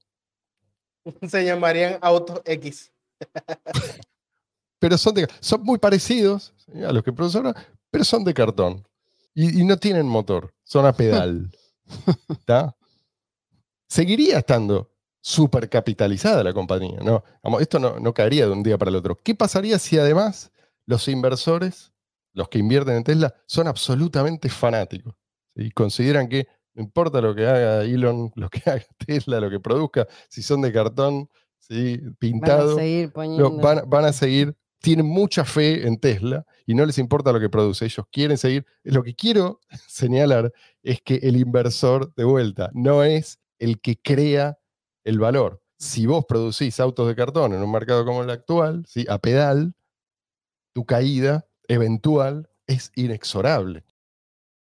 [1.28, 2.92] Se llamarían Auto X.
[4.80, 6.54] Pero son, de, son muy parecidos
[6.88, 7.56] a los que produce ahora,
[7.90, 8.88] pero son de cartón.
[9.34, 11.52] Y, y no tienen motor, son a pedal.
[13.88, 14.92] Seguiría estando
[15.22, 17.00] súper capitalizada la compañía.
[17.02, 17.24] ¿no?
[17.60, 19.18] Esto no, no caería de un día para el otro.
[19.22, 20.52] ¿Qué pasaría si además
[20.86, 21.91] los inversores,
[22.34, 25.16] los que invierten en Tesla, son absolutamente fanáticos?
[25.56, 29.60] Y consideran que no importa lo que haga Elon, lo que haga Tesla, lo que
[29.60, 31.30] produzca, si son de cartón,
[31.60, 31.98] ¿sí?
[31.98, 33.58] Van a pintado, seguir no, poniendo.
[33.58, 37.50] van, van a seguir tienen mucha fe en Tesla y no les importa lo que
[37.50, 37.86] produce.
[37.86, 38.66] Ellos quieren seguir.
[38.84, 40.52] Lo que quiero señalar
[40.84, 44.58] es que el inversor de vuelta no es el que crea
[45.04, 45.62] el valor.
[45.78, 49.06] Si vos producís autos de cartón en un mercado como el actual, ¿sí?
[49.08, 49.74] a pedal,
[50.74, 53.86] tu caída eventual es inexorable.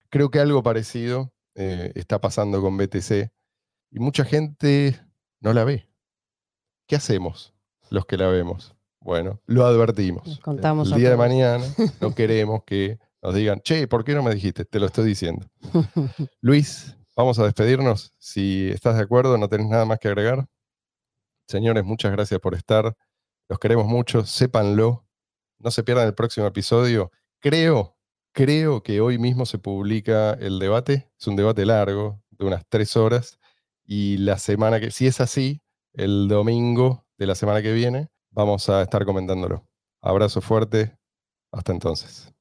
[0.10, 3.32] Creo que algo parecido eh, está pasando con BTC
[3.92, 5.00] y mucha gente
[5.42, 5.90] no la ve.
[6.88, 7.54] ¿Qué hacemos
[7.90, 8.76] los que la vemos?
[9.02, 10.40] Bueno, lo advertimos.
[10.40, 11.66] contamos El día de mañana
[12.00, 14.64] no queremos que nos digan, che, ¿por qué no me dijiste?
[14.64, 15.46] Te lo estoy diciendo.
[16.42, 18.14] Luis, vamos a despedirnos.
[18.18, 20.48] Si estás de acuerdo, no tenés nada más que agregar.
[21.48, 22.96] Señores, muchas gracias por estar.
[23.50, 25.06] Los queremos mucho, sépanlo.
[25.64, 27.12] No se pierdan el próximo episodio.
[27.40, 27.96] Creo,
[28.34, 31.10] creo que hoy mismo se publica el debate.
[31.18, 33.40] Es un debate largo, de unas tres horas.
[33.86, 35.62] Y la semana que, si es así,
[35.94, 39.66] el domingo de la semana que viene, vamos a estar comentándolo.
[40.02, 40.98] Abrazo fuerte.
[41.52, 42.34] Hasta entonces.